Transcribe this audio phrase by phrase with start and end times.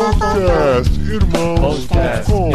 [0.00, 2.50] Podcast Irmãos.com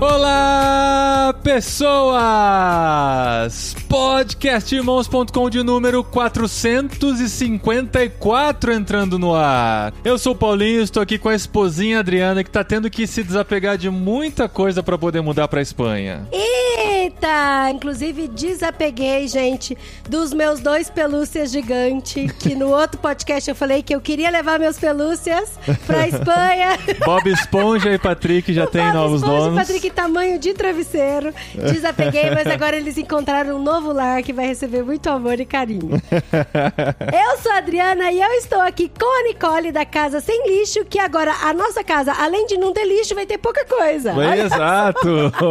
[0.00, 2.16] Olá, pessoas!
[3.88, 9.94] Podcastirmãos.com de número 454 entrando no ar.
[10.04, 13.22] Eu sou o Paulinho, estou aqui com a esposinha Adriana que tá tendo que se
[13.22, 16.26] desapegar de muita coisa para poder mudar pra Espanha.
[17.00, 17.70] Eita!
[17.70, 19.76] Inclusive, desapeguei, gente,
[20.06, 22.30] dos meus dois pelúcias gigantes.
[22.32, 26.78] Que no outro podcast eu falei que eu queria levar meus pelúcias pra Espanha.
[27.06, 29.58] Bob Esponja e Patrick já têm novos Esponja e donos.
[29.60, 31.32] Patrick, tamanho de travesseiro.
[31.54, 35.90] Desapeguei, mas agora eles encontraram um novo lar que vai receber muito amor e carinho.
[36.20, 40.84] Eu sou a Adriana e eu estou aqui com a Nicole da Casa Sem Lixo,
[40.84, 44.12] que agora a nossa casa, além de não ter lixo, vai ter pouca coisa.
[44.12, 45.08] Bem, exato!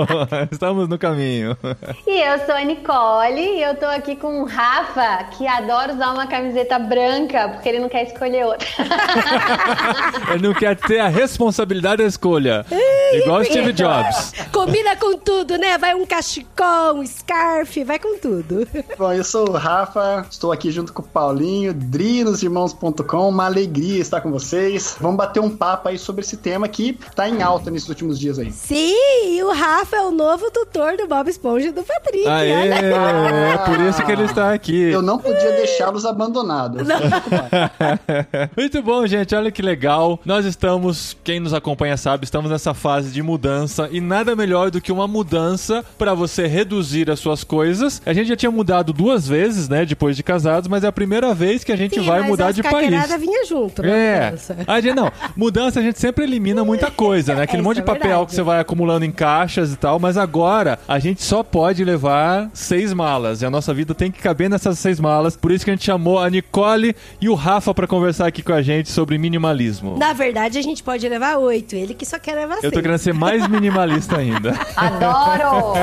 [0.51, 1.38] Estamos no caminho.
[2.07, 6.11] E eu sou a Nicole e eu tô aqui com o Rafa, que adora usar
[6.11, 8.67] uma camiseta branca, porque ele não quer escolher outra.
[10.31, 12.65] Ele não quer ter a responsabilidade da escolha.
[13.13, 14.33] Igual Steve Jobs.
[14.51, 15.77] Combina com tudo, né?
[15.77, 18.67] Vai um cachecol, um scarf, vai com tudo.
[18.97, 24.21] Bom, eu sou o Rafa, estou aqui junto com o Paulinho, drinosirmãos.com, uma alegria estar
[24.21, 24.95] com vocês.
[24.99, 28.37] Vamos bater um papo aí sobre esse tema que tá em alta nesses últimos dias
[28.37, 28.51] aí.
[28.51, 32.27] Sim, e o Rafa é o novo tutor do Bob Esponja do Patrick.
[32.27, 34.89] Aê, é por isso que ele está aqui.
[34.91, 36.87] Eu não podia deixá-los abandonados.
[38.57, 39.35] Muito bom, gente.
[39.35, 40.19] Olha que legal.
[40.25, 44.81] Nós estamos, quem nos acompanha sabe, estamos nessa fase de mudança e nada melhor do
[44.81, 48.01] que uma mudança para você reduzir as suas coisas.
[48.05, 51.33] A gente já tinha mudado duas vezes, né, depois de casados, mas é a primeira
[51.33, 52.73] vez que a gente Sim, vai mas mudar as de país.
[52.89, 53.89] carteirada vinha junto, né?
[53.89, 54.25] É.
[54.25, 54.57] mudança.
[54.67, 57.43] A gente, não, mudança a gente sempre elimina muita coisa, né?
[57.43, 58.25] Aquele É, monte de é papel verdade.
[58.27, 62.49] que você vai acumulando em caixas e tal, mas agora a gente só pode levar
[62.53, 65.35] seis malas e a nossa vida tem que caber nessas seis malas.
[65.35, 68.53] Por isso que a gente chamou a Nicole e o Rafa pra conversar aqui com
[68.53, 69.97] a gente sobre minimalismo.
[69.97, 71.75] Na verdade, a gente pode levar oito.
[71.75, 72.81] Ele que só quer levar Eu tô seis.
[72.81, 74.57] querendo ser mais minimalista ainda.
[74.77, 75.73] Adoro!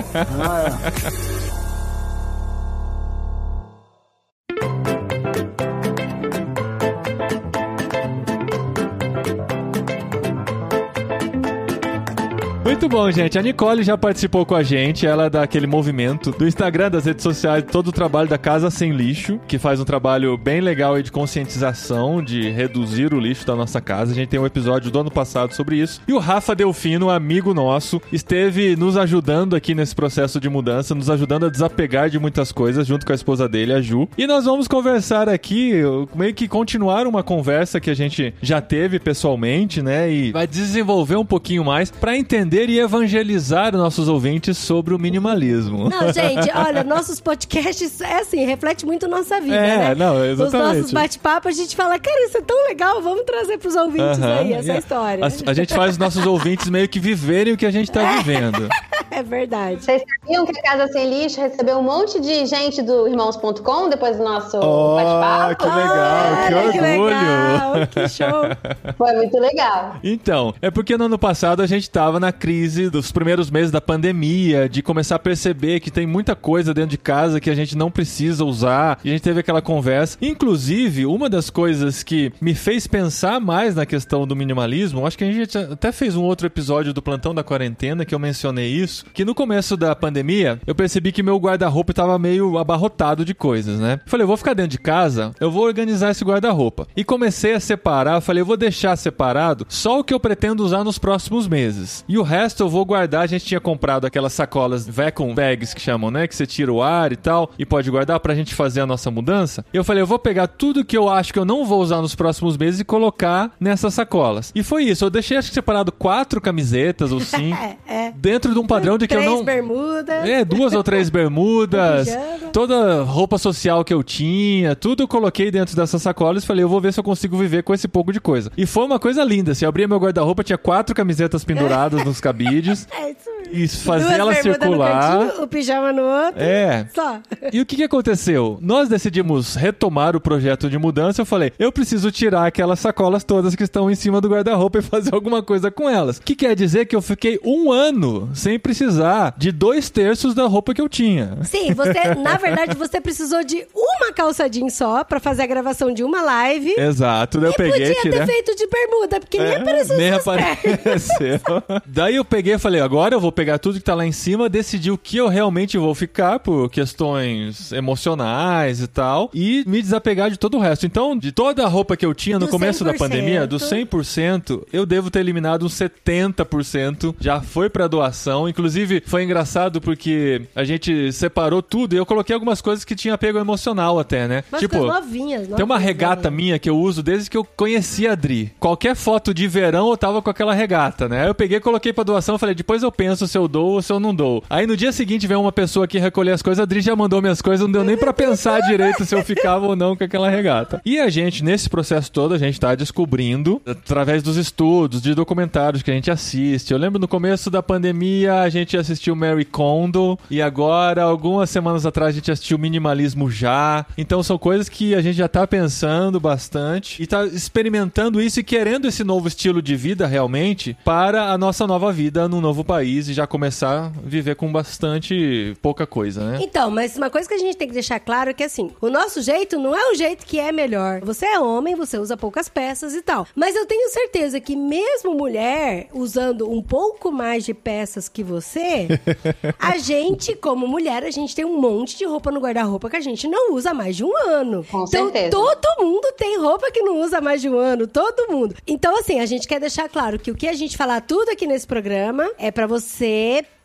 [12.86, 13.36] Muito bom, gente.
[13.36, 15.08] A Nicole já participou com a gente.
[15.08, 18.92] Ela é daquele movimento do Instagram, das redes sociais, todo o trabalho da Casa Sem
[18.92, 23.80] Lixo, que faz um trabalho bem legal de conscientização, de reduzir o lixo da nossa
[23.80, 24.12] casa.
[24.12, 26.00] A gente tem um episódio do ano passado sobre isso.
[26.06, 31.10] E o Rafa Delfino, amigo nosso, esteve nos ajudando aqui nesse processo de mudança, nos
[31.10, 34.08] ajudando a desapegar de muitas coisas, junto com a esposa dele, a Ju.
[34.16, 35.72] E nós vamos conversar aqui,
[36.14, 40.08] meio que continuar uma conversa que a gente já teve pessoalmente, né?
[40.08, 45.88] E vai desenvolver um pouquinho mais pra entender e evangelizar nossos ouvintes sobre o minimalismo.
[45.88, 49.94] Não, gente, olha, nossos podcasts, é assim, reflete muito nossa vida, É, né?
[49.94, 50.42] não, exatamente.
[50.47, 54.19] Os nossos bate-papos, a gente fala, cara, isso é tão legal, vamos trazer pros ouvintes
[54.20, 54.38] Aham.
[54.38, 55.25] aí essa história.
[55.25, 58.16] A, a gente faz os nossos ouvintes meio que viverem o que a gente tá
[58.16, 58.69] vivendo.
[59.09, 59.82] É verdade.
[59.82, 64.19] Vocês sabiam que a Casa Sem Lixo recebeu um monte de gente do Irmãos.com depois
[64.19, 65.56] do nosso Oh, bate-papo?
[65.56, 67.04] que legal, que Olha, orgulho.
[67.06, 68.94] legal, que show.
[68.98, 69.97] Foi muito legal.
[70.04, 73.81] Então, é porque no ano passado a gente tava na crise dos primeiros meses da
[73.81, 77.77] pandemia, de começar a perceber que tem muita coisa dentro de casa que a gente
[77.77, 78.99] não precisa usar.
[79.04, 80.19] E a gente teve aquela conversa.
[80.21, 85.25] Inclusive, uma das coisas que me fez pensar mais na questão do minimalismo, acho que
[85.25, 89.04] a gente até fez um outro episódio do Plantão da Quarentena que eu mencionei isso,
[89.12, 93.78] que no começo da pandemia eu percebi que meu guarda-roupa tava meio abarrotado de coisas,
[93.78, 94.00] né?
[94.06, 96.87] Falei, eu vou ficar dentro de casa, eu vou organizar esse guarda-roupa.
[96.97, 100.84] E comecei a separar, falei, eu vou deixar separado só o que eu pretendo usar
[100.84, 102.04] nos próximos meses.
[102.09, 103.22] E o resto eu vou guardar.
[103.22, 106.27] A gente tinha comprado aquelas sacolas vacuum bags que chamam, né?
[106.27, 109.11] Que você tira o ar e tal e pode guardar pra gente fazer a nossa
[109.11, 109.65] mudança.
[109.72, 112.15] Eu falei, eu vou pegar tudo que eu acho que eu não vou usar nos
[112.15, 114.53] próximos meses e colocar nessas sacolas.
[114.55, 115.05] E foi isso.
[115.05, 117.56] Eu deixei acho que separado quatro camisetas ou cinco.
[117.89, 118.12] É, é.
[118.12, 119.45] Dentro de um padrão de que Três eu não.
[119.45, 120.28] bermudas.
[120.28, 122.09] É, duas ou três bermudas,
[122.53, 126.69] toda roupa social que eu tinha, tudo eu coloquei dentro dessas sacolas e falei, eu
[126.69, 128.51] vou ver se eu consigo viver com esse pouco de coisa.
[128.57, 132.21] E foi uma coisa linda, assim, eu abria meu guarda-roupa, tinha quatro camisetas penduradas nos
[132.36, 133.35] cabides É isso.
[133.64, 135.18] E fazer Duas ela circular.
[135.18, 136.41] cantinho, o pijama no outro.
[136.42, 136.86] É.
[136.94, 137.18] Só.
[137.53, 138.58] E o que, que aconteceu?
[138.60, 141.20] Nós decidimos retomar o projeto de mudança.
[141.22, 144.82] Eu falei, eu preciso tirar aquelas sacolas todas que estão em cima do guarda-roupa e
[144.82, 146.18] fazer alguma coisa com elas.
[146.18, 150.44] O que quer dizer que eu fiquei um ano sem precisar de dois terços da
[150.47, 151.38] roupa que eu tinha.
[151.44, 155.92] Sim, você, na verdade, você precisou de uma calça jeans só pra fazer a gravação
[155.92, 156.74] de uma live.
[156.78, 160.24] Exato, daí eu peguei, podia ter feito de bermuda, porque nem É, apareceu nem suas
[160.36, 160.74] pernas.
[160.74, 161.41] apareceu.
[161.86, 164.10] Daí eu peguei e falei, agora eu vou pegar pegar tudo que tá lá em
[164.10, 169.81] cima, decidir o que eu realmente vou ficar por questões emocionais e tal, e me
[169.81, 170.84] desapegar de todo o resto.
[170.84, 172.98] Então, de toda a roupa que eu tinha no Do começo da 100%.
[172.98, 177.15] pandemia, do 100%, eu devo ter eliminado uns 70%.
[177.21, 178.48] Já foi pra doação.
[178.48, 183.15] Inclusive, foi engraçado porque a gente separou tudo e eu coloquei algumas coisas que tinha
[183.15, 184.42] apego emocional até, né?
[184.51, 186.37] Umas tipo, coisas novinhas, tem uma novinhas, regata né?
[186.37, 188.53] minha que eu uso desde que eu conheci a Adri.
[188.59, 191.22] Qualquer foto de verão eu tava com aquela regata, né?
[191.22, 193.93] Aí eu peguei, coloquei pra doação, falei, depois eu penso se eu dou ou se
[193.93, 194.43] eu não dou.
[194.49, 197.21] Aí no dia seguinte veio uma pessoa aqui recolher as coisas, a Adri já mandou
[197.21, 200.28] minhas coisas, não deu nem pra pensar direito se eu ficava ou não com aquela
[200.28, 200.81] regata.
[200.84, 205.83] E a gente, nesse processo todo, a gente tá descobrindo, através dos estudos, de documentários
[205.83, 206.73] que a gente assiste.
[206.73, 211.87] Eu lembro no começo da pandemia a gente assistiu Mary Kondo e agora, algumas semanas
[211.87, 213.87] atrás, a gente assistiu Minimalismo Já.
[213.97, 218.45] Então são coisas que a gente já tá pensando bastante e tá experimentando isso e
[218.45, 223.09] querendo esse novo estilo de vida realmente para a nossa nova vida num novo país
[223.16, 226.39] já começar a viver com bastante pouca coisa, né?
[226.42, 228.91] Então, mas uma coisa que a gente tem que deixar claro é que assim, o
[228.91, 231.01] nosso jeito não é o jeito que é melhor.
[231.01, 233.27] Você é homem, você usa poucas peças e tal.
[233.34, 238.86] Mas eu tenho certeza que mesmo mulher usando um pouco mais de peças que você,
[239.59, 243.01] a gente, como mulher, a gente tem um monte de roupa no guarda-roupa que a
[243.01, 244.63] gente não usa há mais de um ano.
[244.71, 245.30] Com então, certeza.
[245.30, 248.54] todo mundo tem roupa que não usa há mais de um ano, todo mundo.
[248.66, 251.47] Então, assim, a gente quer deixar claro que o que a gente falar tudo aqui
[251.47, 253.05] nesse programa é pra você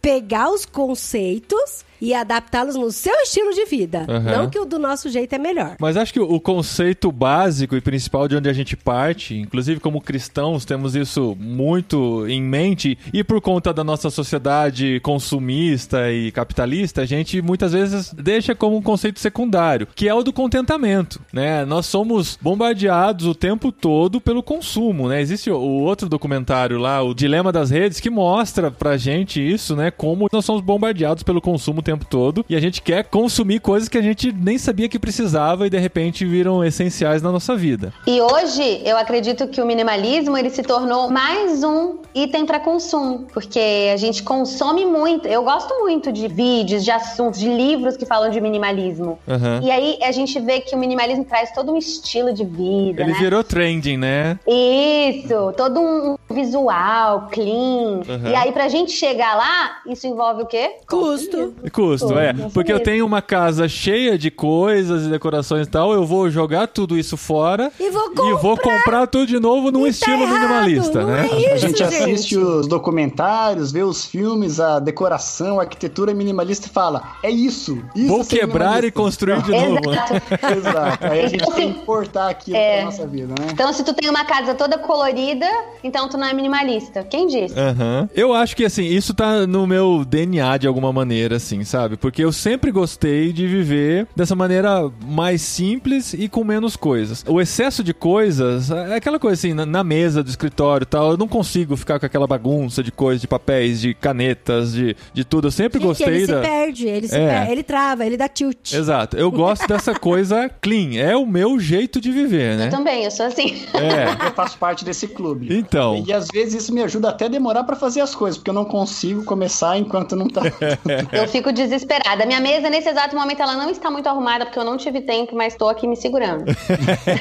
[0.02, 4.06] pegar os conceitos e adaptá-los no seu estilo de vida.
[4.10, 4.20] Aham.
[4.38, 5.76] Não que o do nosso jeito é melhor.
[5.80, 10.02] Mas acho que o conceito básico e principal de onde a gente parte, inclusive como
[10.02, 17.02] cristãos, temos isso muito em mente, e por conta da nossa sociedade consumista e capitalista,
[17.02, 21.64] a gente muitas vezes deixa como um conceito secundário, que é o do contentamento, né?
[21.66, 25.22] Nós somos bombardeados o tempo todo pelo consumo, né?
[25.22, 29.76] Existe o- o outro documentário lá, o Dilema das Redes, que mostra pra gente isso,
[29.76, 29.92] né?
[29.92, 33.90] Como nós somos bombardeados pelo consumo o tempo todo e a gente quer consumir coisas
[33.90, 37.94] que a gente nem sabia que precisava e de repente viram essenciais na nossa vida.
[38.08, 43.28] E hoje eu acredito que o minimalismo ele se tornou mais um item para consumo,
[43.34, 45.28] porque a gente consome muito.
[45.28, 49.20] Eu gosto muito de vídeos, de assuntos, de livros que falam de minimalismo.
[49.28, 49.62] Aham.
[49.64, 53.12] E aí a gente vê que o minimalismo traz todo um estilo de vida, Ele
[53.14, 53.20] né?
[53.20, 54.40] virou trending, né?
[54.48, 58.02] Isso, todo um visual clean.
[58.08, 58.32] Uhum.
[58.32, 60.76] E aí pra gente chegar lá, isso envolve o quê?
[60.88, 61.12] Custo.
[61.12, 62.34] Custo, Pô, é.
[62.54, 66.68] Porque eu tenho uma casa cheia de coisas e decorações e tal, eu vou jogar
[66.68, 70.24] tudo isso fora E vou e vou comprar tudo de novo num E tá estilo
[70.24, 71.30] errado, minimalista, né?
[71.32, 72.38] é isso, A gente assiste gente.
[72.38, 77.78] os documentários, vê os filmes, a decoração, a arquitetura minimalista e fala: é isso.
[77.96, 79.92] isso Vou é quebrar e minimalista." construir de novo.
[79.92, 80.58] Exato.
[80.58, 81.06] Exato.
[81.08, 82.76] Aí a gente Então, tem que importar aquilo é.
[82.78, 83.48] pra nossa vida, né?
[83.52, 85.46] Então, se tu tem uma casa toda colorida,
[85.84, 87.04] então tu não é minimalista.
[87.04, 87.58] Quem disse?
[87.58, 88.10] Aham.
[88.14, 91.96] Eu acho que, assim, isso tá no meu DNA de alguma maneira, assim, sabe?
[91.96, 97.24] Porque eu sempre gostei de viver dessa maneira mais simples e com menos coisas.
[97.28, 101.12] O excesso de coisas é aquela coisa, assim, na, na mesa do escritório e tal,
[101.12, 105.24] eu não consigo ficar com aquela bagunça de coisas, de papéis, de canetas, de, de
[105.24, 105.48] tudo.
[105.48, 106.42] Eu sempre Gente, gostei ele da...
[106.42, 107.28] se perde, ele se É.
[107.28, 108.74] perde, ele trava, ele dá tilt.
[108.74, 109.16] Exato.
[109.16, 111.00] Eu gosto dessa coisa clean.
[111.00, 112.66] É o meu jeito de viver, né?
[112.68, 113.64] Eu também, eu sou assim.
[113.74, 114.12] É.
[114.28, 115.48] Eu faço parte desse clube.
[115.56, 116.04] Então.
[116.06, 118.54] E às vezes isso me ajuda até a demorar pra fazer as coisas, porque eu
[118.54, 120.42] não consigo começar enquanto não tá.
[121.12, 122.26] Eu fico desesperada.
[122.26, 125.36] Minha mesa, nesse exato momento, ela não está muito arrumada, porque eu não tive tempo,
[125.36, 126.46] mas tô aqui me segurando.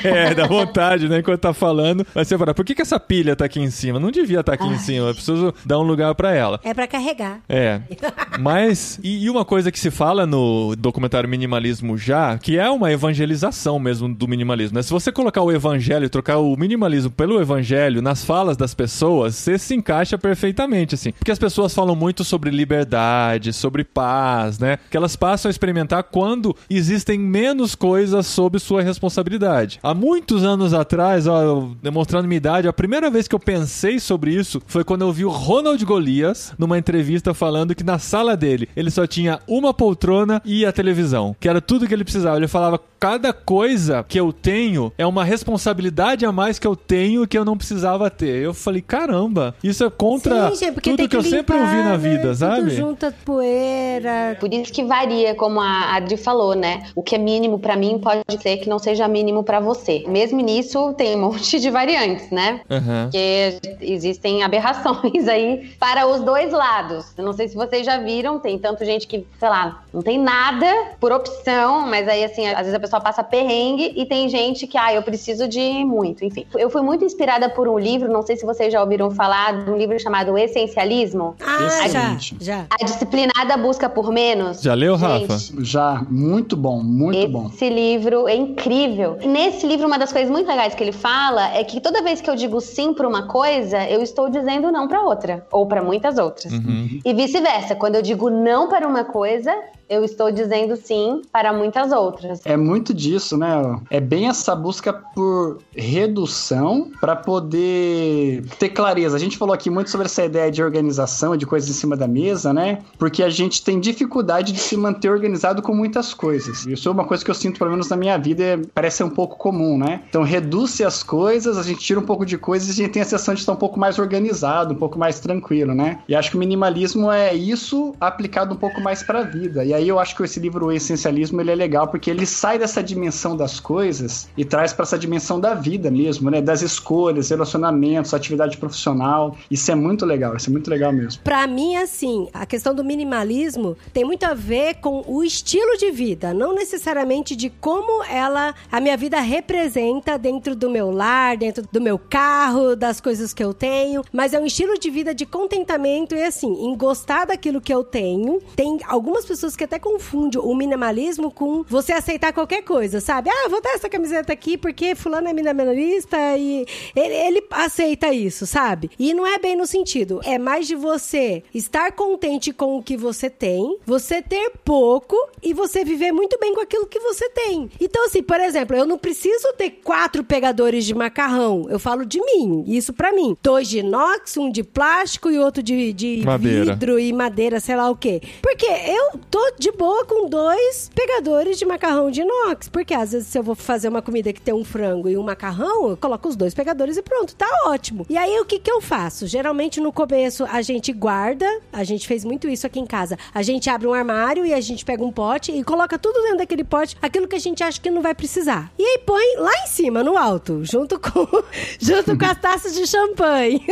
[0.03, 1.19] É, dá vontade, né?
[1.19, 3.99] Enquanto tá falando, vai você fala, por que, que essa pilha tá aqui em cima?
[3.99, 6.61] Não devia estar aqui em cima, eu preciso dar um lugar pra ela.
[6.63, 7.41] É pra carregar.
[7.49, 7.81] É.
[8.41, 12.93] Mas, e, e uma coisa que se fala no documentário Minimalismo Já, que é uma
[12.93, 14.83] evangelização mesmo do minimalismo, né?
[14.83, 19.59] Se você colocar o evangelho, trocar o minimalismo pelo evangelho nas falas das pessoas, você
[19.59, 21.13] se encaixa perfeitamente, assim.
[21.13, 24.20] Porque as pessoas falam muito sobre liberdade, sobre paz,
[24.59, 24.79] né?
[24.91, 29.79] Que elas passam a experimentar quando existem menos coisas sob sua responsabilidade.
[29.83, 34.35] Há muitos anos atrás, ó, demonstrando minha idade, a primeira vez que eu pensei sobre
[34.35, 38.69] isso foi quando eu vi o Ronald Golias numa entrevista falando que na sala dele
[38.77, 42.37] ele só tinha uma poltrona e a televisão, que era tudo que ele precisava.
[42.37, 47.27] Ele falava: cada coisa que eu tenho é uma responsabilidade a mais que eu tenho
[47.27, 48.43] que eu não precisava ter.
[48.43, 51.99] Eu falei: caramba, isso é contra Sim, tudo tem que, eu sempre ouvi na né?
[51.99, 52.71] vida, Tudo sabe?
[52.77, 54.37] junta poeira, outra.
[54.41, 56.83] Por isso que varia, como a Adri falou, né?
[56.95, 60.05] O que é mínimo pra mim pode ser que não seja mínimo pra você.
[60.07, 62.61] Mesmo nisso, tem um monte de variantes, né?
[62.71, 63.05] Aham.
[63.05, 67.13] Porque existem aberrações aí para os dois lados.
[67.17, 70.19] Eu não sei se vocês já viram, tem tanto gente que, sei lá, não tem
[70.19, 70.67] nada
[70.99, 74.77] por opção, mas aí, assim, às vezes a pessoa passa perrengue e tem gente que,
[74.77, 76.47] ah, eu preciso de muito, enfim.
[76.55, 79.71] Eu fui muito inspirada por um livro, não sei se vocês já ouviram falar, de
[79.71, 81.37] um livro chamado Essencialismo.
[81.41, 82.37] Ah, já, Excelente.
[82.41, 82.67] já.
[82.71, 84.63] A disciplinada busca por menos.
[84.63, 85.39] Já leu, Gente, Rafa?
[85.61, 87.51] Já, muito bom, muito bom.
[87.53, 89.19] Esse livro é incrível.
[89.25, 92.31] Nesse livro, uma das coisas muito legais que ele fala é que toda vez que
[92.31, 96.19] eu digo sim para uma coisa, eu estou dizendo não para outra, ou para muitas
[96.19, 96.53] outras.
[96.53, 97.01] Uhum.
[97.05, 99.55] E vice-versa, quando eu digo não para uma coisa,
[99.91, 102.41] eu estou dizendo sim para muitas outras.
[102.45, 103.81] É muito disso, né?
[103.91, 109.17] É bem essa busca por redução para poder ter clareza.
[109.17, 112.07] A gente falou aqui muito sobre essa ideia de organização, de coisas em cima da
[112.07, 112.79] mesa, né?
[112.99, 116.65] Porque a gente tem dificuldade de se manter organizado com muitas coisas.
[116.67, 119.05] Isso é uma coisa que eu sinto, pelo menos na minha vida, é- parece ser
[119.05, 120.03] um pouco comum, né?
[120.09, 123.03] Então, reduz-se as coisas, a gente tira um pouco de coisas e a gente tem
[123.03, 125.99] a sensação de estar um pouco mais organizado, um pouco mais tranquilo, né?
[126.09, 129.65] E acho que o minimalismo é isso aplicado um pouco mais para a vida.
[129.65, 132.59] E aí eu acho que esse livro, O Essencialismo, ele é legal porque ele sai
[132.59, 136.41] dessa dimensão das coisas e traz para essa dimensão da vida mesmo, né?
[136.41, 139.37] Das escolhas, relacionamentos, atividade profissional.
[139.51, 141.23] Isso é muito legal, isso é muito legal mesmo.
[141.23, 145.91] Pra mim, assim, a questão do minimalismo tem muito a ver com o estilo de
[145.91, 151.67] vida, não necessariamente de como ela, a minha vida representa dentro do meu lar, dentro
[151.71, 155.27] do meu carro, das coisas que eu tenho, mas é um estilo de vida de
[155.27, 158.41] contentamento e assim, em gostar daquilo que eu tenho.
[158.57, 163.31] Tem algumas pessoas que até confundem o minimalismo com você aceitar qualquer coisa, sabe?
[163.31, 168.47] Ah, vou dar essa camiseta aqui porque fulano é minimalista e ele, ele aceita isso,
[168.47, 168.91] sabe?
[168.99, 172.97] E não é bem no sentido, é mais de você estar contente com o que
[172.97, 177.71] você tem, você ter pouco e você viver muito bem com aquilo que você tem.
[177.81, 181.67] Então, assim, por exemplo, eu não preciso ter quatro pegadores de macarrão.
[181.71, 183.37] Eu falo de mim, isso pra mim.
[183.41, 187.89] Dois de inox, um de plástico e outro de, de vidro e madeira, sei lá
[187.89, 188.21] o quê.
[188.43, 192.67] Porque eu tô de boa com dois pegadores de macarrão de inox.
[192.71, 195.23] Porque às vezes se eu vou fazer uma comida que tem um frango e um
[195.23, 198.07] macarrão, eu coloco os dois pegadores e pronto, tá ótimo.
[198.09, 199.27] E aí o que que eu faço?
[199.27, 203.19] Geralmente no começo a gente guarda, a gente fez muito isso aqui em casa.
[203.35, 206.39] A gente abre um armário e a gente pega um pote e coloca tudo dentro
[206.39, 208.73] daquele pote, aquilo que a gente acha que não vai precisar.
[208.79, 211.27] E aí põe lá em cima, no alto, junto com
[211.79, 213.63] junto com as taças de champanhe.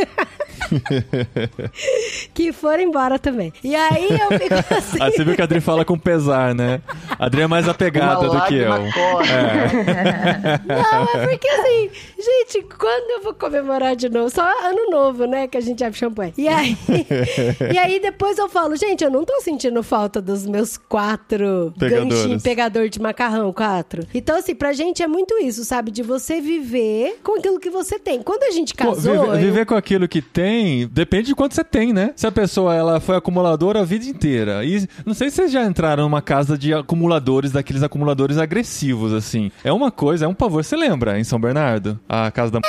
[2.33, 3.51] que foram embora também.
[3.63, 4.97] E aí eu fico assim.
[4.99, 6.81] Ah, você viu que a Adri fala com pesar, né?
[7.19, 8.69] A Adri é mais apegada Uma do que eu.
[8.69, 9.29] corre.
[10.67, 14.29] Não, é porque assim, gente, quando eu vou comemorar de novo?
[14.31, 15.47] Só ano novo, né?
[15.47, 16.33] Que a gente abre champanhe.
[16.37, 16.75] E aí,
[17.71, 22.09] e aí depois eu falo, gente, eu não tô sentindo falta dos meus quatro Pegadores.
[22.15, 24.03] ganchinhos pegador de macarrão, quatro.
[24.13, 25.91] Então, assim, pra gente é muito isso, sabe?
[25.91, 28.23] De você viver com aquilo que você tem.
[28.23, 29.13] Quando a gente Pô, casou.
[29.13, 32.11] viver, eu- viver com aquilo que tem, depende de quanto você tem, né?
[32.15, 34.63] Se a pessoa ela foi acumuladora a vida inteira.
[34.65, 39.51] E não sei se vocês já entraram numa casa de acumuladores, daqueles acumuladores agressivos, assim.
[39.63, 40.63] É uma coisa, é um pavor.
[40.63, 41.99] Você lembra em São Bernardo?
[42.07, 42.59] A casa da.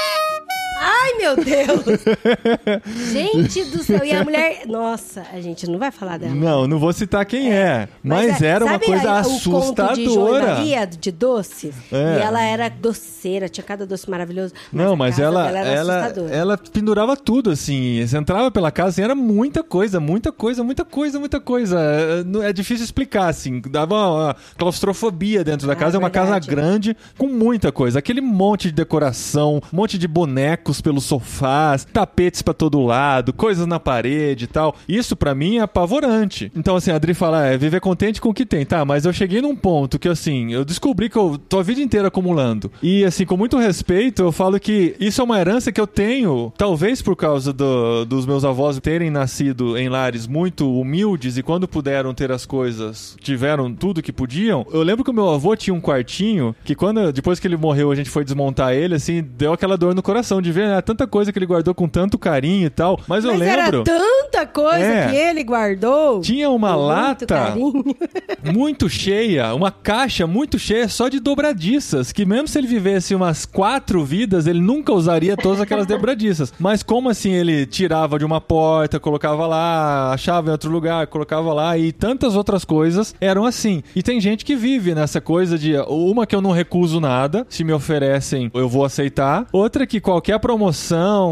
[1.02, 2.00] Ai, meu Deus!
[3.12, 4.04] gente do céu.
[4.04, 4.62] E a mulher.
[4.66, 6.35] Nossa, a gente não vai falar dela.
[6.35, 7.88] Não, não vou citar quem é.
[8.02, 10.47] Mas, é- era uma coisa aí O conto de e assustadora.
[10.54, 11.73] Maria, de doce?
[11.92, 12.19] É.
[12.19, 14.52] E ela era doceira, tinha cada doce maravilhoso.
[14.73, 16.35] Não, a mas casa ela, ela, assustadora.
[16.35, 18.04] ela pendurava tudo, assim.
[18.07, 21.78] Você entrava pela casa assim, era muita coisa, muita coisa, muita coisa, muita coisa.
[21.80, 23.61] É, não- é difícil explicar, assim.
[23.71, 25.97] Dava uma claustrofobia dentro da Ah, casa.
[25.97, 26.49] É uma casa verdade.
[26.50, 27.99] grande com muita coisa.
[27.99, 33.64] Aquele monte de decoração, um monte de bonecos pelos sofás, tapetes pra todo lado, coisas
[33.66, 34.75] na parede e tal.
[34.88, 36.50] Isso pra mim é apavorante.
[36.56, 38.66] Então, assim, a Adri fala, é, viver contente com o que tem.
[38.66, 41.80] Tá, mas eu cheguei num ponto que, assim, eu descobri que eu tô a vida
[41.80, 42.70] inteira acumulando.
[42.82, 46.52] E, assim, com muito respeito, eu falo que isso é uma herança que eu tenho,
[46.59, 51.68] talvez por causa do- dos meus avós terem nascido em lares muito humildes e quando
[51.68, 54.66] puderam ter as coisas, tiveram tudo que podiam.
[54.73, 57.90] Eu lembro que o meu avô tinha um quartinho que quando, depois que ele morreu,
[57.90, 61.06] a gente foi desmontar ele, assim, deu aquela dor no coração de ver né, tanta
[61.06, 63.00] coisa que ele guardou com tanto carinho e tal.
[63.06, 63.60] Mas, eu Mas lembro...
[63.60, 65.08] era tanta coisa É.
[65.08, 66.20] que ele guardou.
[66.20, 67.84] Tinha uma lata carinho.
[68.52, 73.44] muito cheia, uma caixa muito cheia só de dobradiças, que mesmo se ele vivesse umas
[73.44, 76.52] quatro vidas, ele nunca usaria todas aquelas dobradiças.
[76.58, 81.52] Mas como assim ele tirava de uma porta, colocava lá, achava em outro lugar, colocava
[81.52, 83.82] lá e tantas outras coisas eram assim.
[83.94, 87.64] E tem gente que vive nessa coisa de uma que eu não recuso nada, se
[87.64, 90.69] me oferecem eu vou aceitar, outra que qualquer promoção,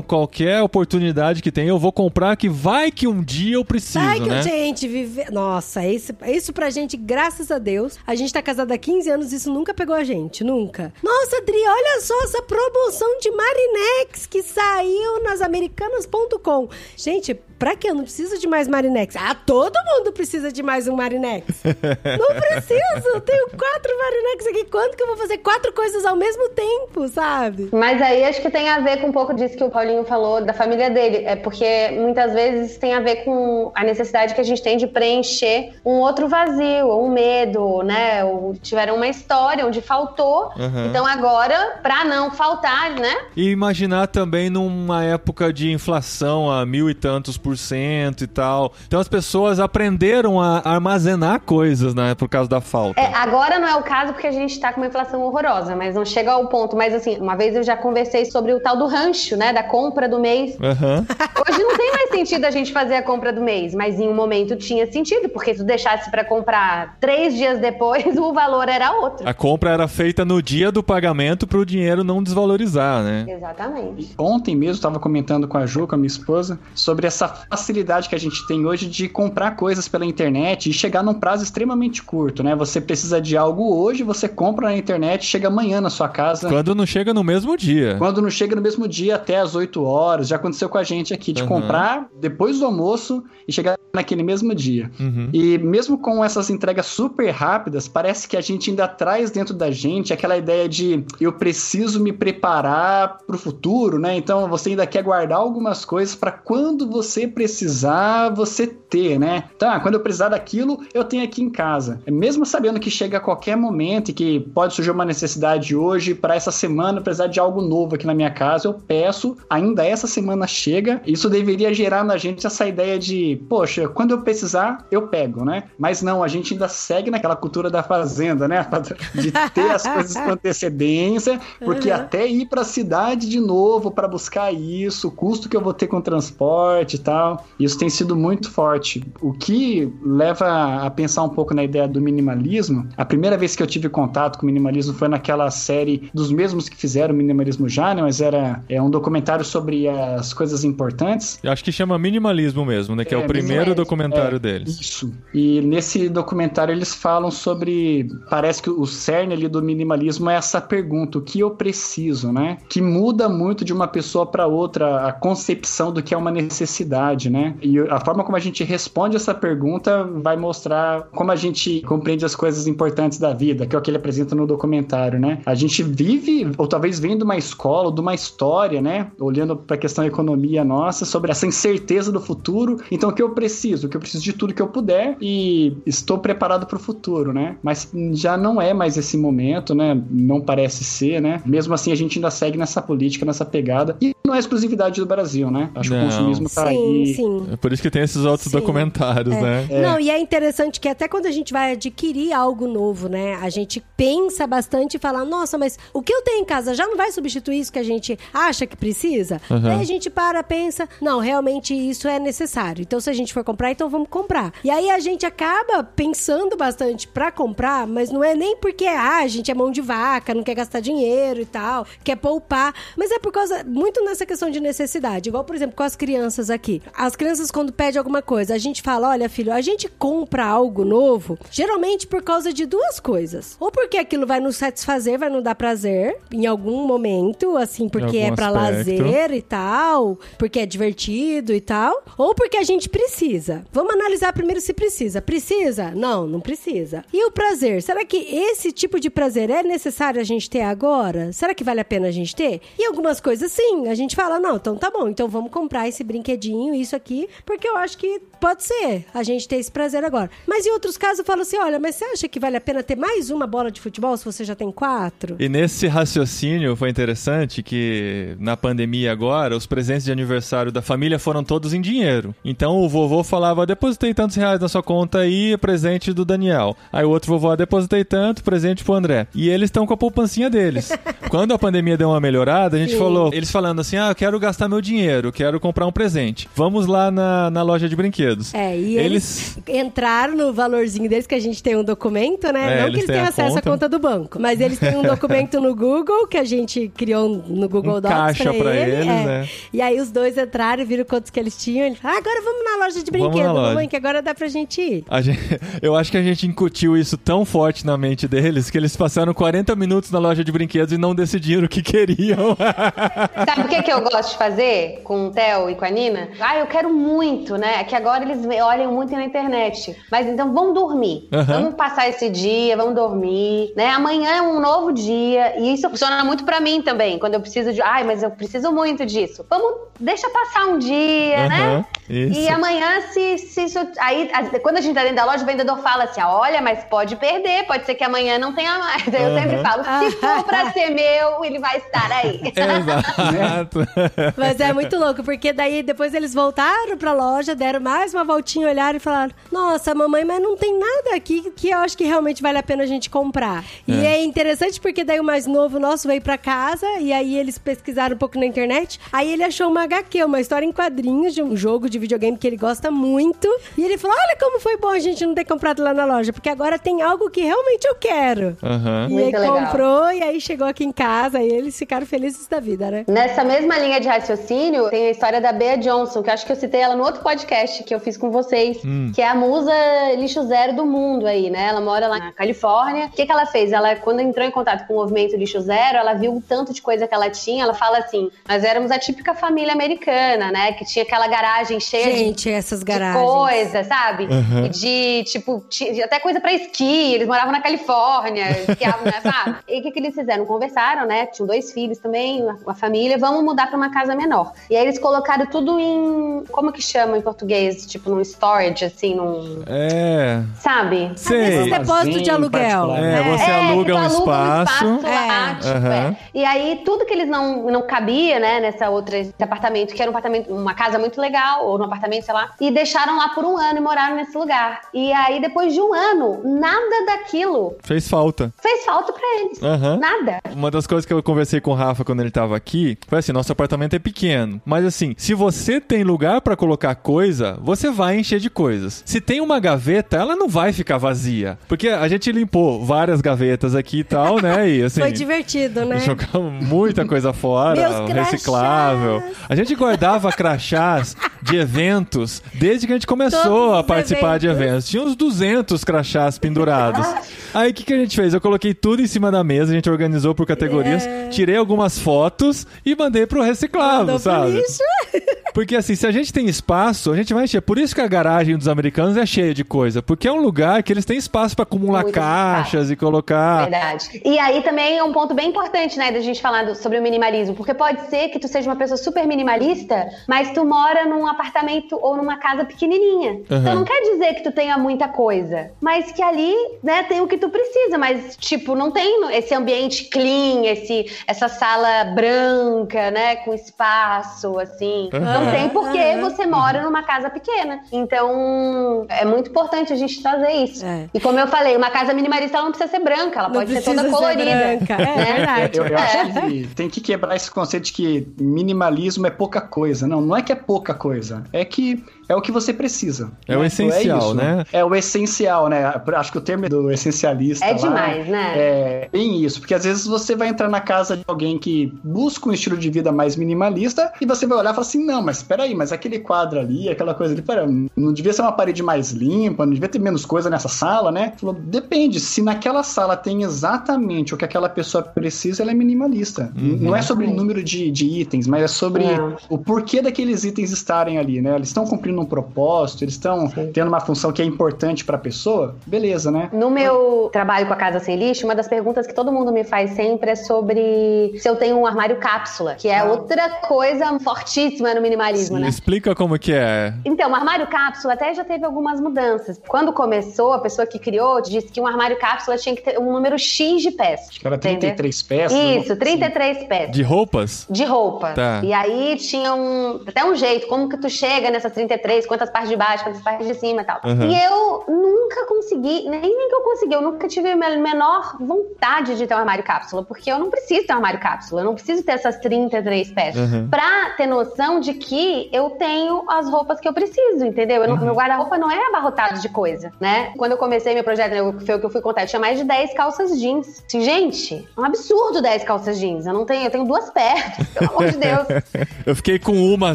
[0.06, 4.20] qualquer oportunidade que tem, eu vou comprar que vai que um dia eu preciso, Ai,
[4.20, 4.38] que né?
[4.38, 5.30] a gente vive.
[5.30, 7.98] Nossa, isso, isso pra gente, graças a Deus.
[8.06, 10.92] A gente tá casada há 15 anos, isso nunca pegou a gente, nunca.
[11.02, 16.68] Nossa, Adri, olha só essa promoção de Marinex que saiu nas americanas.com.
[16.96, 19.16] Gente, pra que eu não preciso de mais Marinex?
[19.16, 21.62] Ah, todo mundo precisa de mais um Marinex.
[21.64, 24.64] não preciso, eu tenho quatro Marinex aqui.
[24.70, 27.68] Quando que eu vou fazer quatro coisas ao mesmo tempo, sabe?
[27.72, 30.44] Mas aí acho que tem a ver com um pouco disso que o Paulinho falou
[30.44, 31.24] da família dele.
[31.24, 34.86] É porque muitas vezes tem a ver com a necessidade que a gente tem de
[34.86, 38.24] preencher um outro vazio, ou um medo, né?
[38.24, 40.52] Ou tiveram uma história onde faltou.
[40.56, 40.86] Uhum.
[40.86, 43.14] Então agora, pra não faltar, né?
[43.36, 48.72] E imaginar também numa época de inflação a mil e tantos por cento e tal.
[48.86, 52.14] Então as pessoas aprenderam a armazenar coisas, né?
[52.14, 53.00] Por causa da falta.
[53.00, 55.94] É, agora não é o caso porque a gente tá com uma inflação horrorosa, mas
[55.94, 56.76] não chega ao ponto.
[56.76, 59.52] Mas assim, uma vez eu já conversei sobre o tal do rancho, né?
[59.52, 60.56] Da compra do mês.
[60.60, 61.06] Aham.
[61.48, 64.14] Hoje não tem mais sentido a gente fazer a compra do mês, mas em um
[64.14, 68.92] momento tinha sentido, porque se tu deixasse pra comprar três dias depois, o valor era
[68.92, 69.28] outro.
[69.28, 73.26] A compra era feita no dia do pagamento para o dinheiro não desvalorizar, né?
[73.28, 74.14] Exatamente.
[74.18, 78.14] Ontem mesmo estava comentando com a Ju, com a minha esposa, sobre essa facilidade que
[78.14, 82.42] a gente tem hoje de comprar coisas pela internet e chegar num prazo extremamente curto,
[82.42, 82.54] né?
[82.56, 86.48] Você precisa de algo hoje, você compra na internet, chega amanhã na sua casa.
[86.48, 87.96] Quando não chega no mesmo dia.
[87.98, 90.28] Quando não chega no mesmo dia, até às 8 horas.
[90.28, 91.48] Já aconteceu com a gente aqui, de Uhum.
[91.48, 94.90] comprar depois do almoço e chegar naquele mesmo dia.
[94.98, 95.30] Uhum.
[95.32, 99.70] E mesmo com essas entregas super rápidas, parece que a gente ainda traz dentro da
[99.70, 104.16] gente aquela ideia de eu preciso me preparar para o futuro, né?
[104.16, 109.44] Então você ainda quer guardar algumas coisas para quando você precisar, você ter, né?
[109.58, 112.00] Tá, quando eu precisar daquilo, eu tenho aqui em casa.
[112.06, 116.34] Mesmo sabendo que chega a qualquer momento e que pode surgir uma necessidade hoje, para
[116.34, 120.46] essa semana precisar de algo novo aqui na minha casa, eu peço, ainda essa semana
[120.46, 121.02] chega.
[121.06, 125.64] Isso deveria gerar na gente essa ideia de, poxa, quando eu precisar, eu pego, né?
[125.78, 128.66] Mas não, a gente ainda segue naquela cultura da fazenda, né?
[129.14, 131.96] De ter as coisas com antecedência, porque Uhum.
[131.96, 135.72] até ir para a cidade de novo para buscar isso, o custo que eu vou
[135.72, 137.17] ter com transporte e tal,
[137.58, 139.02] isso tem sido muito forte.
[139.20, 143.62] O que leva a pensar um pouco na ideia do minimalismo, a primeira vez que
[143.62, 147.94] eu tive contato com minimalismo foi naquela série dos mesmos que fizeram o minimalismo já,
[147.94, 148.02] né?
[148.02, 151.38] Mas era é um documentário sobre as coisas importantes.
[151.42, 153.04] Eu acho que chama minimalismo mesmo, né?
[153.04, 154.80] Que é, É, o primeiro documentário É, deles.
[154.80, 155.12] Isso.
[155.32, 158.08] E nesse documentário eles falam sobre.
[158.30, 162.58] Parece que o cerne ali do minimalismo é essa pergunta: o que eu preciso, né?
[162.68, 167.07] Que muda muito de uma pessoa para outra a concepção do que é uma necessidade,
[167.30, 167.54] né?
[167.62, 172.24] E a forma como a gente responde essa pergunta vai mostrar como a gente compreende
[172.24, 175.40] as coisas importantes da vida, que é o que ele apresenta no documentário, né?
[175.46, 179.10] A gente vive, ou talvez vem de uma escola, ou de uma história, né?
[179.18, 182.78] Olhando para a questão economia nossa, sobre essa incerteza do futuro.
[182.90, 183.86] Então, o que eu preciso?
[183.86, 187.32] O que eu preciso de tudo que eu puder e estou preparado para o futuro,
[187.32, 187.56] né?
[187.62, 190.00] Mas já não é mais esse momento, né?
[190.10, 191.40] Não parece ser, né?
[191.46, 193.96] Mesmo assim, a gente ainda segue nessa política, nessa pegada.
[194.00, 195.70] E não é exclusividade do Brasil, né?
[195.74, 196.06] Acho que Não.
[196.06, 197.14] o consumismo tá sim, aí.
[197.14, 197.48] sim.
[197.52, 198.58] É por isso que tem esses outros Sim.
[198.58, 199.66] documentários, né?
[199.82, 203.36] Não, e é interessante que até quando a gente vai adquirir algo novo, né?
[203.36, 206.86] A gente pensa bastante e fala, nossa, mas o que eu tenho em casa já
[206.86, 209.40] não vai substituir isso que a gente acha que precisa?
[209.50, 209.60] Uhum.
[209.60, 212.82] Daí a gente para, pensa, não, realmente isso é necessário.
[212.82, 214.52] Então, se a gente for comprar, então vamos comprar.
[214.62, 219.22] E aí a gente acaba pensando bastante pra comprar, mas não é nem porque, ah,
[219.22, 223.10] a gente é mão de vaca, não quer gastar dinheiro e tal, quer poupar, mas
[223.10, 225.28] é por causa, muito nessa questão de necessidade.
[225.28, 226.82] Igual, por exemplo, com as crianças aqui.
[226.92, 230.84] As crianças, quando pedem alguma coisa, a gente fala, olha, filho, a gente compra algo
[230.84, 233.56] novo, geralmente por causa de duas coisas.
[233.60, 238.18] Ou porque aquilo vai nos satisfazer, vai nos dar prazer em algum momento, assim, porque
[238.18, 238.52] é aspecto.
[238.52, 243.64] lazer e tal, porque é divertido e tal, ou porque a gente precisa.
[243.72, 245.22] Vamos analisar primeiro se precisa.
[245.22, 245.92] Precisa?
[245.92, 247.04] Não, não precisa.
[247.12, 247.82] E o prazer?
[247.82, 251.32] Será que esse tipo de prazer é necessário a gente ter agora?
[251.32, 252.60] Será que vale a pena a gente ter?
[252.76, 256.02] E algumas coisas sim, a gente fala, não, então tá bom, então vamos comprar esse
[256.04, 260.30] brinquedinho, isso aqui, porque eu acho que pode ser a gente ter esse prazer agora.
[260.46, 262.82] Mas em outros casos eu falo assim, olha, mas você acha que vale a pena
[262.82, 265.36] ter mais uma bola de futebol se você já tem quatro?
[265.38, 271.18] E nesse raciocínio foi interessante que na pandemia agora, os presentes de aniversário da família
[271.18, 272.34] foram todos em dinheiro.
[272.44, 276.76] Então o vovô falava, depositei tantos reais na sua conta aí, presente do Daniel.
[276.92, 279.26] Aí o outro vovô, "Ah, depositei tanto, presente pro André.
[279.34, 280.90] E eles estão com a poupancinha deles.
[281.28, 282.98] Quando a pandemia deu uma melhorada, a gente Sim.
[282.98, 286.48] falou, eles falando assim, ah, eu quero gastar meu dinheiro, quero comprar um presente.
[286.54, 288.54] Vamos lá na, na loja de brinquedos.
[288.54, 289.58] É, e eles...
[289.66, 292.78] entraram no valorzinho deles, que a gente tem um documento, né?
[292.78, 293.58] É, Não eles que eles tenham acesso conta.
[293.68, 297.28] à conta do banco, mas eles têm um documento no Google, que a gente criou
[297.28, 299.24] no Google Um Docs caixa pra ele, eles, é.
[299.24, 299.48] né?
[299.72, 301.86] E aí os dois entraram e viram quantos que eles tinham.
[301.86, 303.68] Eles falaram, ah, agora vamos na loja de Vamos na brinquedo, loja.
[303.68, 305.04] mamãe, que agora dá pra gente ir.
[305.08, 305.38] A gente-
[305.82, 309.32] eu acho que a gente incutiu isso tão forte na mente deles que eles passaram
[309.34, 312.56] 40 minutos na loja de brinquedos e não decidiram o que queriam.
[313.46, 316.28] Sabe o que, que eu gosto de fazer com o Theo e com a Nina?
[316.38, 317.82] Ah, eu quero muito, né?
[317.84, 319.96] Que agora eles olham muito na internet.
[320.10, 321.26] Mas então vamos dormir.
[321.32, 321.44] Aham.
[321.44, 323.88] Vamos passar esse dia, vamos dormir, né?
[323.90, 325.58] Amanhã é um novo dia.
[325.58, 327.18] E isso funciona muito pra mim também.
[327.18, 327.80] Quando eu preciso de.
[327.80, 329.46] Ai, mas eu preciso muito disso.
[329.48, 331.66] Vamos, deixa passar um dia, né?
[331.66, 332.40] Aham, isso.
[332.40, 333.78] E amanhã, se, se isso.
[334.00, 334.30] Aí,
[334.62, 337.16] quando a gente tá dentro da loja, o vendedor fala assim: ah, olha, mas pode
[337.16, 339.14] perder, pode ser que amanhã não tenha mais.
[339.14, 339.62] Aí eu sempre Aham.
[339.62, 342.40] falo: se for pra ser meu, ele vai estar aí.
[342.58, 343.67] Exato.
[344.36, 348.68] Mas é muito louco, porque daí depois eles voltaram pra loja, deram mais uma voltinha,
[348.68, 352.42] olharam e falaram: Nossa, mamãe, mas não tem nada aqui que eu acho que realmente
[352.42, 353.64] vale a pena a gente comprar.
[353.86, 357.58] E é interessante porque daí o mais novo nosso veio pra casa e aí eles
[357.58, 359.00] pesquisaram um pouco na internet.
[359.12, 362.46] Aí ele achou uma HQ, uma história em quadrinhos de um jogo de videogame que
[362.46, 363.48] ele gosta muito.
[363.76, 366.32] E ele falou: Olha como foi bom a gente não ter comprado lá na loja,
[366.32, 368.56] porque agora tem algo que realmente eu quero.
[368.62, 369.08] Aham.
[369.10, 369.60] E aí Muito legal.
[369.66, 373.04] comprou, e aí chegou aqui em casa, e eles ficaram felizes da vida, né?
[373.06, 376.52] Nessa mesma linha de raciocínio, tem a história da Bea Johnson, que eu acho que
[376.52, 378.78] eu citei ela no outro podcast que eu fiz com vocês,
[379.14, 379.72] que é a musa
[380.16, 381.66] lixo zero do mundo aí, né?
[381.68, 383.06] Ela mora lá na Califórnia.
[383.06, 383.72] O que, que ela fez?
[383.72, 386.80] Ela, quando entrou em contato com o movimento lixo zero, ela viu o tanto de
[386.82, 387.64] coisa que ela tinha.
[387.64, 390.72] Ela fala assim: nós éramos a típica família americana, né?
[390.72, 393.24] Que tinha aquela garagem cheia de Gente, essas de garagens.
[393.24, 394.24] coisa, sabe?
[394.24, 394.66] Uhum.
[394.66, 399.56] E de, tipo, ti- até coisa pra esqui, eles moravam na Califórnia, esquiavam, né, sabe?
[399.68, 400.44] E o que, que eles fizeram?
[400.46, 401.26] Conversaram, né?
[401.26, 404.52] Tinham dois filhos também, uma, uma família, vamos mudar pra uma casa menor.
[404.70, 407.86] E aí eles colocaram tudo em, como que chama em português?
[407.86, 410.42] Tipo, num storage, assim, num, É.
[410.58, 411.12] sabe?
[411.16, 411.38] Sei.
[411.48, 412.94] Esses depósitos de Armazém aluguel.
[412.96, 415.00] É, você aluga tipo, um espaço.
[415.02, 415.54] lá, É.
[415.56, 415.92] tipo, Aham.
[415.94, 416.16] é.
[416.34, 420.10] E aí, tudo que eles não, não cabia, né, nessa outra esse apartamento, que era
[420.10, 423.44] um apartamento, uma casa muito legal, ou um apartamento, sei lá, e deixaram lá por
[423.44, 424.80] um ano e moraram nesse lugar.
[424.92, 428.52] E aí, depois de um ano, nada daquilo Fez falta.
[428.60, 429.62] fez falta pra eles.
[429.62, 429.96] Aham.
[429.98, 430.40] Nada.
[430.52, 433.32] Uma das coisas que eu conversei com o Rafa quando ele tava aqui foi assim:
[433.38, 434.60] nosso apartamento é pequeno.
[434.66, 439.02] Mas assim, se você tem lugar pra colocar coisa, você vai encher de coisas.
[439.06, 441.56] Se tem uma gaveta, ela não vai ficar vazia.
[441.68, 444.68] Porque a gente limpou várias gavetas aqui e tal, né?
[444.68, 445.00] E assim.
[445.00, 446.00] Foi divertido, né?
[446.00, 449.22] Jogamos muita coisa fora, reciclável.
[449.48, 454.48] A gente guardava crachás de eventos desde que a gente começou Todos a participar de
[454.48, 454.68] eventos.
[454.68, 454.88] eventos.
[454.88, 457.06] Tinha uns 200 crachás pendurados.
[457.54, 458.34] Aí o que, que a gente fez?
[458.34, 462.66] Eu coloquei tudo em cima da mesa, a gente organizou por categorias, tirei algumas fotos
[462.84, 464.50] e mandei pro reciclável, Mandou pro sabe?
[464.50, 464.82] lixo.
[465.58, 467.60] Porque assim, se a gente tem espaço, a gente vai encher.
[467.60, 470.00] Por isso que a garagem dos americanos é cheia de coisa.
[470.00, 473.62] Porque é um lugar que eles têm espaço pra acumular Muito caixas e colocar.
[473.62, 474.22] Verdade.
[474.24, 477.02] E aí também é um ponto bem importante, né, da gente falar do- sobre o
[477.02, 481.26] minimalismo, porque pode ser que tu seja uma pessoa super minimalista, mas tu mora num
[481.26, 483.40] apartamento ou numa casa pequenininha.
[483.50, 487.26] Então não quer dizer que tu tenha muita coisa, mas que ali, né, tem o
[487.26, 493.34] que tu precisa, mas tipo, não tem esse ambiente clean, esse essa sala branca, né,
[493.44, 495.10] com espaço assim.
[495.12, 496.20] Não tem porque Aham.
[496.20, 497.80] você mora numa casa pequena.
[497.92, 500.84] Então, é muito importante a gente trazer isso.
[500.84, 501.08] É.
[501.12, 503.72] E como eu falei, uma casa minimalista ela não precisa ser branca, ela Não pode
[503.72, 504.44] ser toda colorida.
[504.44, 504.94] branca.
[504.94, 505.32] É né?
[505.34, 505.78] verdade.
[505.78, 506.24] Eu, eu acho É.
[506.30, 510.06] que tem que quebrar esse conceito de que minimalismo é pouca coisa.
[510.06, 511.44] Não, não é que é pouca coisa.
[511.52, 513.30] É que é o que você precisa.
[513.46, 513.66] É o né?
[513.66, 514.34] essencial, isso.
[514.34, 514.64] né?
[514.72, 516.00] É o essencial, né?
[516.14, 517.64] Acho que o termo do essencialista.
[517.64, 518.52] É lá demais, né?
[518.56, 519.60] É bem isso.
[519.60, 522.90] Porque às vezes você vai entrar na casa de alguém que busca um estilo de
[522.90, 526.18] vida mais minimalista e você vai olhar e falar assim: não, mas peraí, mas aquele
[526.18, 529.88] quadro ali, aquela coisa ali, pera, não devia ser uma parede mais limpa, não devia
[529.88, 531.32] ter menos coisa nessa sala, né?
[531.38, 532.20] Falou, depende.
[532.20, 536.52] Se naquela sala tem exatamente o que aquela pessoa precisa, ela é minimalista.
[536.54, 539.36] Não é sobre o número de, de itens, mas é sobre É.
[539.48, 541.54] o porquê daqueles itens estarem ali, né?
[541.54, 545.76] Eles estão cumprindo um propósito, eles estão tendo uma função que é importante pra pessoa,
[545.86, 546.48] beleza, né?
[546.52, 549.64] No meu trabalho com a Casa Sem Lixo, uma das perguntas que todo mundo me
[549.64, 554.94] faz sempre é sobre se eu tenho um armário cápsula, que é outra coisa fortíssima
[554.94, 555.68] no minimalismo, né?
[555.68, 556.94] Explica como que é.
[557.04, 559.60] Então, o armário cápsula até já teve algumas mudanças.
[559.66, 563.12] Quando começou, a pessoa que criou disse que um armário cápsula tinha que ter um
[563.12, 564.28] número X de peças.
[564.28, 564.80] Acho que era entendeu?
[564.80, 565.58] 33 peças.
[565.58, 566.00] Isso, assim.
[566.00, 566.90] 33 peças.
[566.90, 567.66] De roupas?
[567.70, 568.32] De roupa.
[568.32, 568.60] Tá.
[568.62, 572.70] E aí tinha um, até um jeito, como que tu chega nessas 33, quantas partes
[572.70, 574.00] de baixo, quantas partes de cima e tal.
[574.04, 574.30] Uhum.
[574.30, 579.16] E eu nunca consegui, nem, nem que eu consegui, eu nunca tive a menor vontade
[579.16, 581.74] de ter um armário cápsula, porque eu não preciso ter um armário cápsula, eu não
[581.74, 583.50] preciso ter essas 33 peças.
[583.52, 583.68] Uhum.
[583.68, 587.82] Pra ter noção de que eu tenho as roupas que eu preciso, entendeu?
[587.82, 590.32] Eu não- Meu guarda-roupa não é abarrotado de coisa, né?
[590.36, 592.58] Quando eu comecei meu projeto, né, foi o que eu fui contar, eu tinha mais
[592.58, 593.82] de 10 calças jeans.
[593.86, 596.26] Assim, gente, é um absurdo 10 calças jeans.
[596.26, 598.46] Eu não tenho, eu tenho duas pernas, pelo amor de Deus.
[599.04, 599.94] Eu fiquei com uma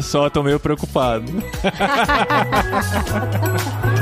[0.00, 1.24] só, tô meio preocupado.
[2.04, 3.93] 哈哈哈哈哈哈！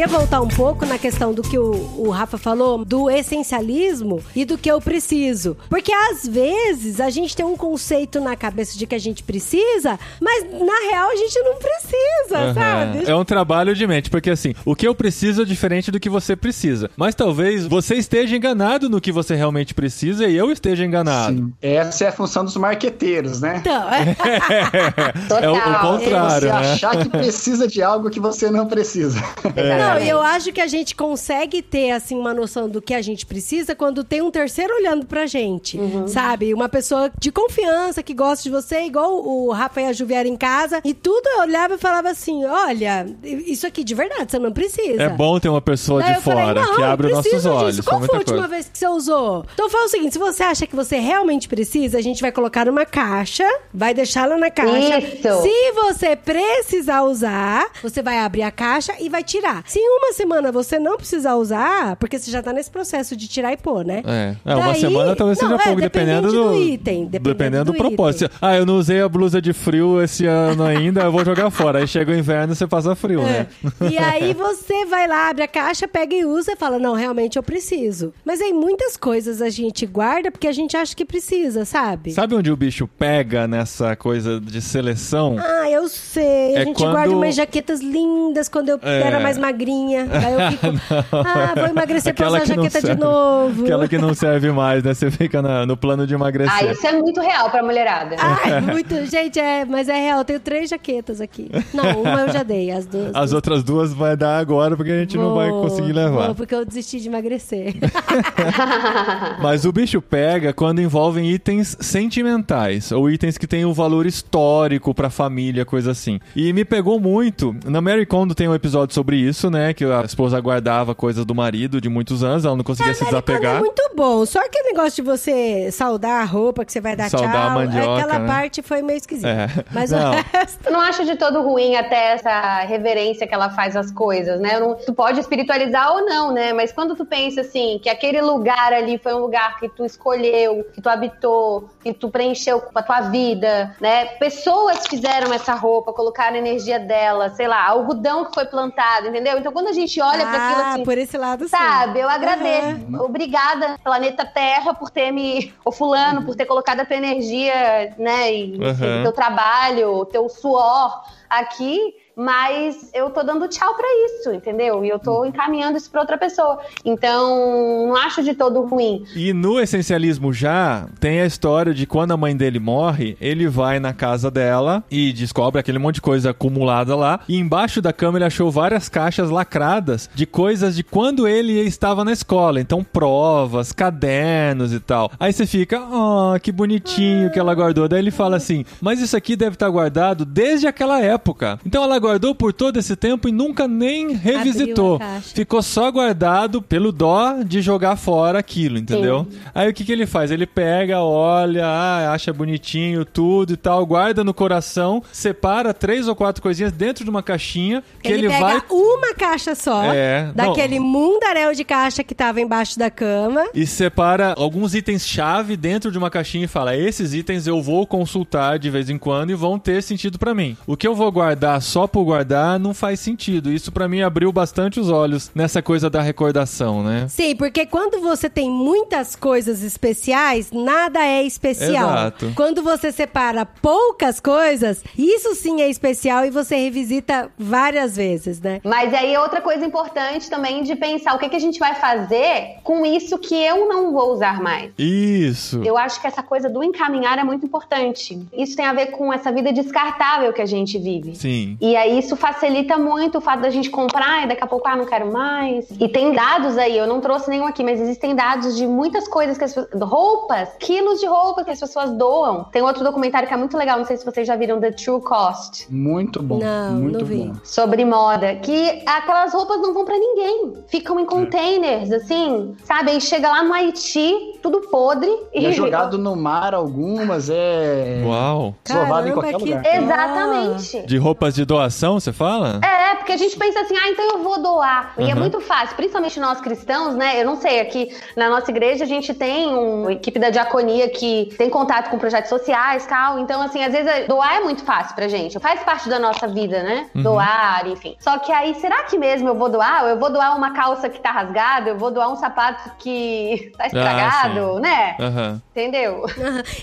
[0.00, 4.46] Queria voltar um pouco na questão do que o, o Rafa falou, do essencialismo e
[4.46, 5.58] do que eu preciso.
[5.68, 9.98] Porque às vezes a gente tem um conceito na cabeça de que a gente precisa,
[10.18, 12.54] mas na real a gente não precisa, Aham.
[12.54, 13.10] sabe?
[13.10, 16.08] É um trabalho de mente, porque assim, o que eu preciso é diferente do que
[16.08, 16.90] você precisa.
[16.96, 21.36] Mas talvez você esteja enganado no que você realmente precisa e eu esteja enganado.
[21.36, 21.52] Sim.
[21.60, 23.56] Essa é a função dos marqueteiros, né?
[23.58, 24.16] Então, é,
[25.42, 25.98] É o, o Total.
[25.98, 26.72] contrário, você né?
[26.72, 29.22] achar que precisa de algo que você não precisa.
[29.44, 33.02] Não, E eu acho que a gente consegue ter, assim, uma noção do que a
[33.02, 36.52] gente precisa quando tem um terceiro olhando pra gente, sabe?
[36.54, 40.30] Uma pessoa de confiança que gosta de você, igual o Rafa e a Ju vieram
[40.30, 44.38] em casa, e tudo eu olhava e falava assim, olha, isso aqui de verdade, você
[44.38, 45.02] não precisa.
[45.02, 47.76] É bom ter uma pessoa Daí de falei, fora não, que abre os nossos olhos.
[47.76, 47.88] disso.
[47.88, 48.48] Qual foi a última coisa.
[48.48, 49.44] vez que você usou?
[49.54, 52.66] Então fala o seguinte: se você acha que você realmente precisa, a gente vai colocar
[52.66, 54.98] numa caixa, vai deixar lá na caixa.
[54.98, 55.42] Isso.
[55.42, 59.62] Se você precisar usar, você vai abrir a caixa e vai tirar.
[59.70, 63.28] Se em uma semana você não precisar usar, porque você já tá nesse processo de
[63.28, 64.02] tirar e pôr, né?
[64.04, 67.06] É, é uma Daí- semana talvez não, seja é, pouco, dependendo dependente do, do item,
[67.06, 68.24] dependendo do, do propósito.
[68.24, 68.38] item.
[68.42, 71.78] Ah, eu não usei a blusa de frio esse ano ainda, eu vou jogar fora.
[71.78, 73.46] Aí chega o inverno e você passa frio, né?
[73.80, 73.86] É.
[73.88, 77.36] E aí você vai lá, abre a caixa, pega e usa e fala: Não, realmente
[77.36, 78.12] eu preciso.
[78.24, 82.10] Mas aí muitas coisas a gente guarda porque a gente acha que precisa, sabe?
[82.10, 85.36] Sabe onde o bicho pega nessa coisa de seleção?
[85.38, 86.56] Ah, eu sei.
[86.56, 89.02] A É gente quando- guarda umas jaquetas lindas quando eu É.
[89.02, 89.59] era mais magrinha.
[89.64, 90.66] Aí eu fico.
[91.16, 93.00] ah, vou emagrecer pra Aquela usar não jaqueta de serve.
[93.02, 93.62] novo.
[93.64, 94.94] Aquela que não serve mais, né?
[94.94, 96.54] Você fica na- no plano de emagrecer.
[96.54, 98.16] Ah, isso é muito real pra mulherada.
[98.18, 99.04] Ai, muito.
[99.06, 100.18] Gente, é, mas é real.
[100.18, 101.50] Eu tenho três jaquetas aqui.
[101.74, 103.14] Não, uma eu já dei, as duas.
[103.14, 106.26] As outras duas vai dar agora porque a gente não vai Vou- conseguir levar.
[106.26, 107.74] vou, porque eu desisti de emagrecer.
[109.40, 114.94] Mas o bicho pega quando envolvem itens sentimentais ou itens que têm um valor histórico
[114.94, 116.20] pra família, coisa assim.
[116.34, 117.54] E me pegou muito.
[117.64, 119.74] Na Mary Kondo tem um episódio sobre isso, né?
[119.74, 123.08] Que a esposa guardava coisas do marido de muitos anos, ela não conseguia se Quando
[123.08, 123.58] é desapegar.
[123.60, 124.24] muito bom.
[124.24, 127.50] Só aquele negócio de você saudar a roupa que você vai dar Saudar a tchau.
[127.50, 128.26] mandioca, aquela né?
[128.26, 129.28] parte foi meio esquisita.
[129.28, 129.46] É.
[129.72, 130.10] Mas Não.
[130.12, 130.58] o resto.
[130.64, 134.58] Eu não acho de todo ruim até essa reverência que ela faz às coisas, né?
[134.60, 136.52] Não- tu pode espiritualizar ou não, né?
[136.52, 140.64] Mas quando tu pensa assim, que aquele lugar ali foi um lugar que tu escolheu,
[140.72, 144.06] que tu habitou, que tu preencheu com a tua vida, né?
[144.18, 149.39] Pessoas fizeram essa roupa, colocaram a energia dela, sei lá, algodão que foi plantado, entendeu?
[149.40, 151.50] Então quando a gente olha pra aquilo ah, assim, por esse lado, sim.
[151.50, 152.68] Sabe, eu agradeço.
[152.68, 153.02] Aham.
[153.02, 155.52] Obrigada, planeta Terra, por ter me.
[155.64, 158.32] Ou Fulano, por ter colocado a tua energia, né?
[158.32, 161.94] E o teu trabalho, o teu suor aqui.
[162.20, 164.84] Mas eu tô dando tchau pra isso, entendeu?
[164.84, 166.58] E eu tô encaminhando isso pra outra pessoa.
[166.84, 169.06] Então, não acho de todo ruim.
[169.16, 173.80] E no essencialismo já tem a história de quando a mãe dele morre, ele vai
[173.80, 177.20] na casa dela e descobre aquele monte de coisa acumulada lá.
[177.26, 182.04] E embaixo da cama ele achou várias caixas lacradas de coisas de quando ele estava
[182.04, 182.60] na escola.
[182.60, 185.10] Então, provas, cadernos e tal.
[185.18, 187.88] Aí você fica, oh, que bonitinho que ela guardou.
[187.88, 191.58] Daí ele fala assim: Mas isso aqui deve estar guardado desde aquela época.
[191.64, 195.00] Então ela guardou por todo esse tempo e nunca nem revisitou.
[195.34, 199.26] Ficou só guardado pelo dó de jogar fora aquilo, entendeu?
[199.54, 200.30] Aí o que, que ele faz?
[200.30, 206.14] Ele pega, olha, ah, acha bonitinho tudo e tal, guarda no coração, separa três ou
[206.14, 210.30] quatro coisinhas dentro de uma caixinha que ele, ele, pega vai uma caixa só, É,
[210.34, 213.44] daquele mundaréu de caixa que tava embaixo da cama.
[213.54, 218.58] e separa alguns itens-chave dentro de uma caixinha e fala: esses itens eu vou consultar
[218.58, 220.56] de vez em quando e vão ter sentido pra mim.
[220.66, 223.52] O que eu vou guardar só por tempo guardar, não faz sentido.
[223.52, 227.06] Isso pra mim abriu bastante os olhos nessa coisa da recordação, né?
[227.08, 231.90] Sim, porque quando você tem muitas coisas especiais, nada é especial.
[231.90, 232.32] Exato.
[232.34, 238.60] Quando você separa poucas coisas, isso sim é especial e você revisita várias vezes, né?
[238.64, 242.58] Mas aí outra coisa importante também de pensar o que, que a gente vai fazer
[242.62, 244.72] com isso que eu não vou usar mais.
[244.78, 245.62] Isso.
[245.64, 248.18] Eu acho que essa coisa do encaminhar é muito importante.
[248.32, 251.14] Isso tem a ver com essa vida descartável que a gente vive.
[251.14, 251.56] Sim.
[251.60, 254.76] E aí isso facilita muito o fato da gente comprar e daqui a pouco, ah,
[254.76, 255.66] não quero mais.
[255.80, 259.36] E tem dados aí, eu não trouxe nenhum aqui, mas existem dados de muitas coisas
[259.38, 259.80] que as pessoas.
[259.82, 262.44] roupas, quilos de roupa que as pessoas doam.
[262.44, 265.00] Tem outro documentário que é muito legal, não sei se vocês já viram, The True
[265.00, 265.66] Cost.
[265.70, 266.38] Muito bom.
[266.38, 267.24] Não, muito não vi.
[267.24, 267.34] bom.
[267.42, 270.52] Sobre moda, que aquelas roupas não vão pra ninguém.
[270.68, 272.90] Ficam em containers, assim, sabe?
[272.92, 275.10] Aí chega lá no Haiti, tudo podre.
[275.34, 278.02] E é jogado no mar algumas, é.
[278.04, 278.54] Uau.
[278.64, 279.74] Desovado em Caramba, qualquer que- lugar.
[279.76, 280.86] Exatamente.
[280.86, 282.60] De roupas de doação, você fala?
[282.64, 284.94] É, porque a gente pensa assim, ah, então eu vou doar.
[284.98, 285.20] E é Uhum.
[285.20, 287.20] muito fácil, principalmente nós cristãos, né?
[287.20, 291.34] Eu não sei, aqui na nossa igreja a gente tem uma equipe da diaconia que
[291.38, 293.18] tem contato com projetos sociais e tal.
[293.18, 295.38] Então, assim, às vezes é- doar é muito fácil pra gente.
[295.38, 296.88] Faz parte da nossa vida, né?
[296.94, 297.02] Uhum.
[297.02, 297.96] Doar, enfim.
[298.00, 299.84] Só que aí, será que mesmo eu vou doar?
[299.86, 301.70] Eu vou doar uma calça que tá rasgada?
[301.70, 304.60] Eu vou doar um sapato que tá estragado, sim.
[304.60, 304.96] né?
[305.00, 305.42] Aham.
[305.50, 306.04] Entendeu?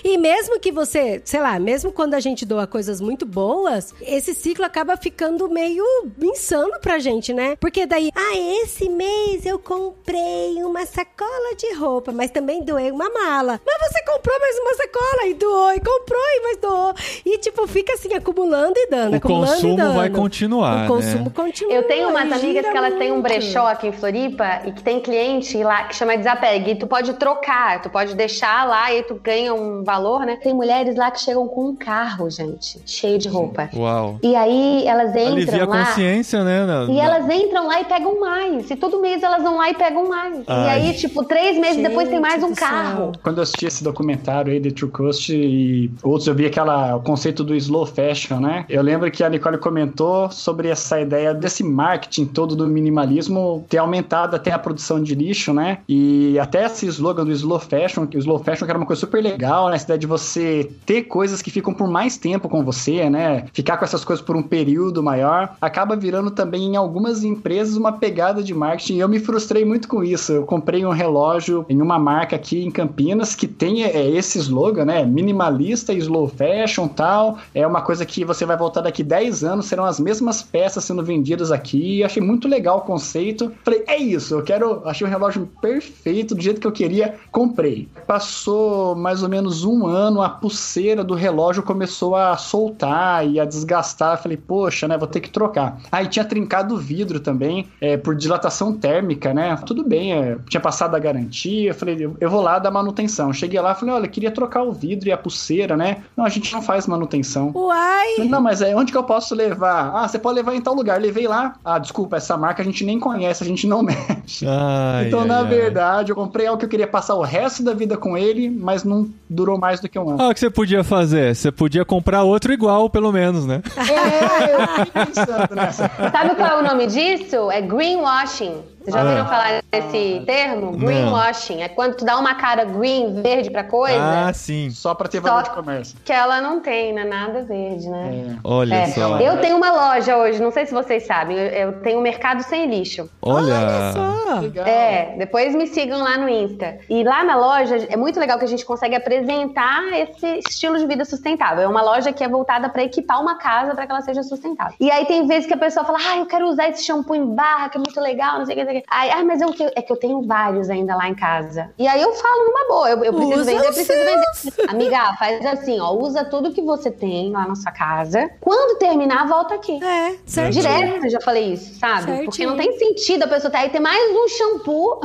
[0.04, 4.34] E mesmo que você, sei lá, mesmo quando a gente doa coisas muito boas, esse
[4.34, 5.84] ciclo acaba ficando meio
[6.20, 7.56] insano pra gente, né?
[7.60, 13.08] Porque daí, ah, esse mês eu comprei uma sacola de roupa, mas também doei uma
[13.10, 13.60] mala.
[13.66, 16.94] Mas você comprou mais uma sacola e doou, e comprou e mais doou.
[17.24, 19.94] E tipo, fica assim, acumulando e dando, O acumulando e consumo dando.
[19.94, 21.32] vai continuar, O consumo né?
[21.34, 21.72] continua.
[21.74, 24.82] Eu tenho umas e amigas que elas têm um brechó aqui em Floripa e que
[24.82, 26.72] tem cliente lá que chama desapegue.
[26.72, 30.36] E tu pode trocar, tu pode deixar lá e tu ganha um valor, né?
[30.42, 33.68] Tem mulheres lá que chegam com um carro, gente, cheio de roupa.
[33.74, 34.18] Uau.
[34.22, 35.84] E aí elas entram Alivia a lá.
[35.86, 36.64] consciência, né?
[36.64, 38.70] na- E na- elas entram lá e pegam mais.
[38.70, 40.36] E todo mês elas vão lá e pegam mais.
[40.38, 40.68] E Ai.
[40.88, 43.12] aí, tipo, três meses depois tem mais Gente um carro.
[43.22, 47.00] Quando eu assisti esse documentário aí, The True Cost, e outros, eu vi aquela, o
[47.00, 48.64] conceito do slow fashion, né?
[48.68, 53.78] Eu lembro que a Nicole comentou sobre essa ideia desse marketing todo do minimalismo ter
[53.78, 55.78] aumentado até a produção de lixo, né?
[55.88, 59.00] E até esse slogan do slow fashion, que o slow fashion que era uma coisa
[59.00, 59.76] super legal, né?
[59.76, 63.44] Essa ideia de você ter coisas que ficam por mais tempo com você, né?
[63.52, 67.92] Ficar com essas coisas por um período maior, acaba virando também em algumas empresas uma
[67.92, 68.98] pegada de marketing.
[68.98, 70.32] Eu me frustrei muito com isso.
[70.32, 74.84] Eu comprei um relógio em uma marca aqui em Campinas que tem é, esse slogan,
[74.84, 75.04] né?
[75.04, 77.38] Minimalista, slow fashion tal.
[77.54, 81.02] É uma coisa que você vai voltar daqui 10 anos, serão as mesmas peças sendo
[81.02, 82.02] vendidas aqui.
[82.04, 83.52] Achei muito legal o conceito.
[83.64, 84.82] Falei, é isso, eu quero.
[84.84, 87.88] Achei um relógio perfeito, do jeito que eu queria, comprei.
[88.06, 93.44] Passou mais ou menos um ano, a pulseira do relógio começou a soltar e a
[93.44, 94.20] desgastar.
[94.22, 94.36] Falei,
[94.68, 94.98] poxa, né?
[94.98, 95.78] Vou ter que trocar.
[95.90, 99.56] Aí tinha trincado o vidro também, é, por dilatação térmica, né?
[99.66, 101.72] Tudo bem, é, tinha passado a garantia.
[101.72, 103.32] Falei, eu- eu vou lá dar manutenção.
[103.32, 105.98] Cheguei lá, falei, olha, eu queria trocar o vidro e a pulseira, né?
[106.16, 107.50] Não, a gente não faz manutenção.
[107.54, 108.14] Uai!
[108.16, 109.90] Falei, Não, mas é onde que eu posso levar?
[109.94, 111.00] Ah, você pode levar em tal lugar.
[111.00, 111.54] Levei lá.
[111.64, 114.44] Ah, desculpa, essa marca a gente nem conhece, a gente não mexe.
[114.46, 115.46] Ai, então, ai, na ai.
[115.46, 118.84] verdade, eu comprei algo que eu queria passar o resto da vida com ele, mas
[118.84, 120.20] não durou mais do que um ano.
[120.20, 121.34] Ah, o que você podia fazer?
[121.34, 123.62] Você podia comprar outro igual, pelo menos, né?
[123.76, 124.57] É,
[124.92, 125.90] pensando nessa.
[126.10, 127.50] Sabe qual é o nome disso?
[127.50, 128.62] É greenwashing.
[128.88, 129.04] Vocês já Ah.
[129.04, 130.72] ouviram falar desse termo?
[130.72, 131.62] Greenwashing.
[131.62, 133.98] É quando tu dá uma cara green, verde pra coisa,
[134.28, 134.70] Ah, sim.
[134.70, 135.98] Só pra ter valor Só- de comércio.
[136.04, 137.04] que ela não tem, né?
[137.04, 138.24] Nada verde, né?
[138.30, 138.36] É.
[138.44, 138.86] Olha É.
[138.88, 139.18] só.
[139.20, 142.42] Eu tenho uma loja hoje, não sei se vocês sabem, eu, eu tenho um mercado
[142.42, 143.08] sem lixo.
[143.20, 143.92] Olha.
[143.92, 144.40] Só.
[144.40, 144.66] Legal.
[144.66, 146.78] É, depois me sigam lá no Insta.
[146.88, 150.86] E lá na loja é muito legal que a gente consegue apresentar esse estilo de
[150.86, 151.62] vida sustentável.
[151.64, 154.74] É uma loja que é voltada para equipar uma casa para que ela seja sustentável.
[154.80, 157.34] E aí tem vezes que a pessoa fala: "Ah, eu quero usar esse shampoo em
[157.34, 158.86] barra, que é muito legal, não sei o que, que".
[158.90, 161.70] Aí, ah, mas eu, é que eu tenho vários ainda lá em casa.
[161.78, 164.70] E aí eu falo numa boa, eu, eu preciso Usa vender, eu preciso vender.
[164.70, 168.30] Amiga, faz assim, ó, usa tudo que você tem lá na sua casa.
[168.40, 169.82] Quando terminar, volta aqui.
[169.82, 170.62] É, certinho.
[170.62, 172.04] Direto eu já falei isso, sabe?
[172.04, 172.24] Certinho.
[172.24, 175.00] Porque não tem sentido a pessoa ter aí ter mais um shampoo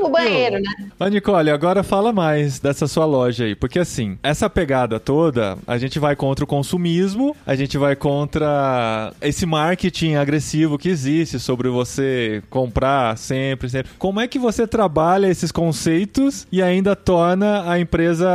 [0.00, 0.88] no banheiro, né?
[0.98, 3.54] Mas, Nicole, agora fala mais dessa sua loja aí.
[3.54, 9.12] Porque, assim, essa pegada toda, a gente vai contra o consumismo, a gente vai contra
[9.20, 13.92] esse marketing agressivo que existe sobre você comprar sempre, sempre.
[13.98, 18.28] Como é que você trabalha esses conceitos e ainda torna a empresa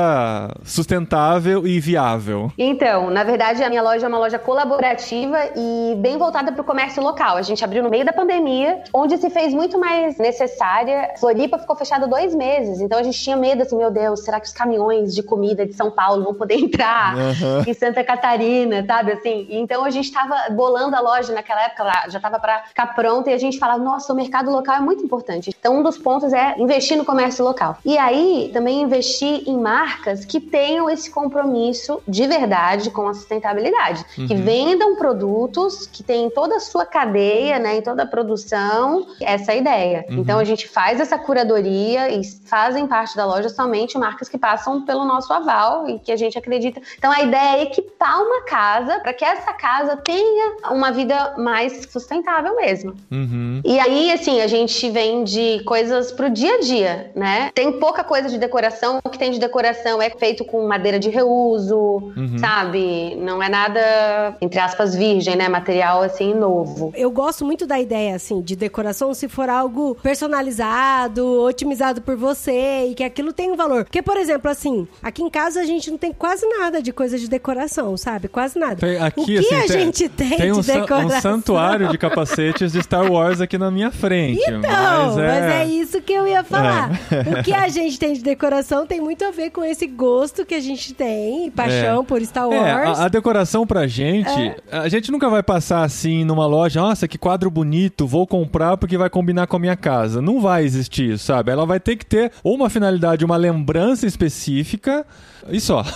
[0.64, 2.52] sustentável e viável?
[2.58, 6.66] Então, na verdade, a minha loja é uma loja colaborativa e bem voltada para o
[6.66, 7.38] comércio local.
[7.38, 11.14] A gente abriu no meio da pandemia, onde se fez muito mais necessária.
[11.20, 14.40] Floripa Floripa ficou fechada dois meses, então a gente tinha medo, assim, meu Deus, será
[14.40, 17.64] que os caminhões de comida de São Paulo vão poder entrar Aham.
[17.68, 19.48] em Santa Catarina, sabe, assim?
[19.50, 23.34] Então a gente tava bolando a loja naquela época, já tava para ficar pronta, e
[23.34, 25.54] a gente falava, nossa, o mercado local é muito importante.
[25.58, 27.78] Então um dos pontos é investir no comércio local.
[27.86, 34.04] E aí, também investir em marcas que tenham esse compromisso de verdade com a sustentabilidade,
[34.16, 39.52] que vendam produtos que têm toda a sua cadeia, né, em toda a produção, essa
[39.52, 40.06] é a ideia.
[40.10, 44.86] Então a gente faz essa curadoria e fazem parte da loja somente marcas que passam
[44.86, 46.82] pelo nosso aval e que a gente acredita.
[46.98, 51.88] Então a ideia é equipar uma casa para que essa casa tenha uma vida mais
[51.90, 52.96] sustentável mesmo.
[53.12, 53.62] Uhum.
[53.64, 57.52] E aí, assim, a gente vende coisas pro dia a dia, né?
[57.54, 59.00] Tem pouca coisa de decoração.
[59.04, 63.16] O que tem de decoração é feito com madeira de reuso, sabe?
[63.18, 65.50] Não é nada, entre aspas, virgem, né?
[65.50, 66.92] Material, assim, novo.
[66.96, 72.88] Eu gosto muito da ideia, assim, de decoração se for algo personalizado, otimizado por você
[72.90, 73.84] e que aquilo tem um valor.
[73.84, 77.18] Porque, por exemplo, assim, aqui em casa a gente não tem quase nada de coisa
[77.18, 78.28] de decoração, sabe?
[78.28, 78.76] Quase nada.
[78.76, 81.22] Tem- aqui, o que assim, a tem, gente tem, tem um, de um decoração?
[81.22, 84.42] santuário de capacetes de Star Wars aqui na minha frente.
[84.42, 85.66] Então, mas mas é...
[85.66, 86.92] isso que eu ia falar.
[87.40, 90.54] O que a gente tem de decoração tem muito a ver com esse gosto que
[90.56, 92.06] a gente tem, paixão É.
[92.06, 93.00] por Star É, Wars.
[93.00, 94.56] a, a decoração pra gente, É.
[94.72, 98.98] a gente nunca vai passar assim numa loja, nossa, que quadro bonito, vou comprar porque
[98.98, 100.22] vai combinar com a minha casa.
[100.22, 101.52] Não vai existir isso, sabe?
[101.52, 105.06] Ela vai ter que ter ou uma finalidade, uma lembrança específica
[105.50, 105.84] e só.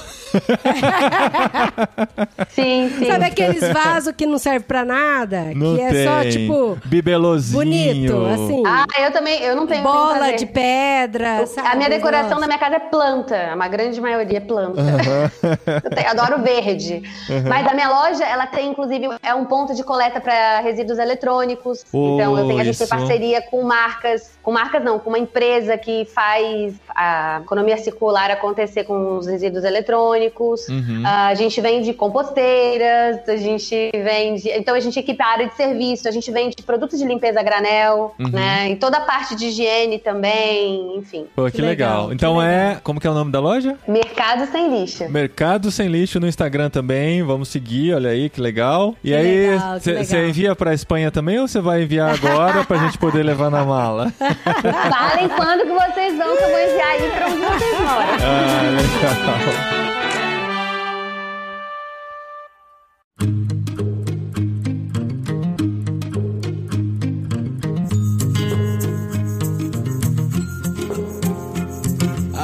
[2.50, 3.06] Sim, sim.
[3.08, 5.52] Sabe aqueles vasos que não serve pra nada?
[5.56, 6.06] Não que é tem.
[6.08, 7.64] só, tipo, bibelozinho.
[7.64, 8.64] bonito, assim.
[8.66, 11.68] Ah, eu também, eu não tenho bola de pedra, sabe?
[11.68, 12.42] A minha decoração negócio.
[12.42, 14.82] da minha casa é planta, uma grande maioria é planta.
[15.84, 17.02] Eu tenho- adoro verde.
[17.48, 21.86] Mas a minha loja, ela tem, inclusive, é um ponto de coleta para resíduos eletrônicos.
[21.92, 22.88] Oh, então eu tenho, a gente isso.
[22.88, 28.30] tem parceria com marcas, com marcas não, com uma empresa que faz a economia circular
[28.32, 30.68] acontecer com os resíduos eletrônicos.
[30.68, 31.04] Uhum.
[31.06, 34.50] Ah, a gente vende composteiras, a gente vende.
[34.50, 37.44] Então a gente equipa a área de serviço, a gente vende produtos de limpeza a
[37.44, 38.30] granel, Uhum.
[38.30, 38.70] né?
[38.72, 41.26] E toda a parte de higiene também, enfim.
[41.36, 41.90] Pô, que, Que legal.
[41.90, 42.52] legal, que Então legal.
[42.52, 42.80] é.
[42.84, 43.76] Como que é o nome da loja?
[43.88, 45.10] Mercado sem lixo.
[45.10, 47.24] Mercado Sem Lixo no Instagram também.
[47.24, 48.96] Vamos seguir, olha aí, que legal.
[49.04, 50.30] E Que aí, legal, que você legal.
[50.30, 54.12] envia pra Espanha também ou você vai enviar agora pra gente poder levar na mala?
[54.98, 58.18] Falem quando que vocês vão, que eu vou enviar aí pra onde vocês moram.
[58.24, 59.97] Ah, legal.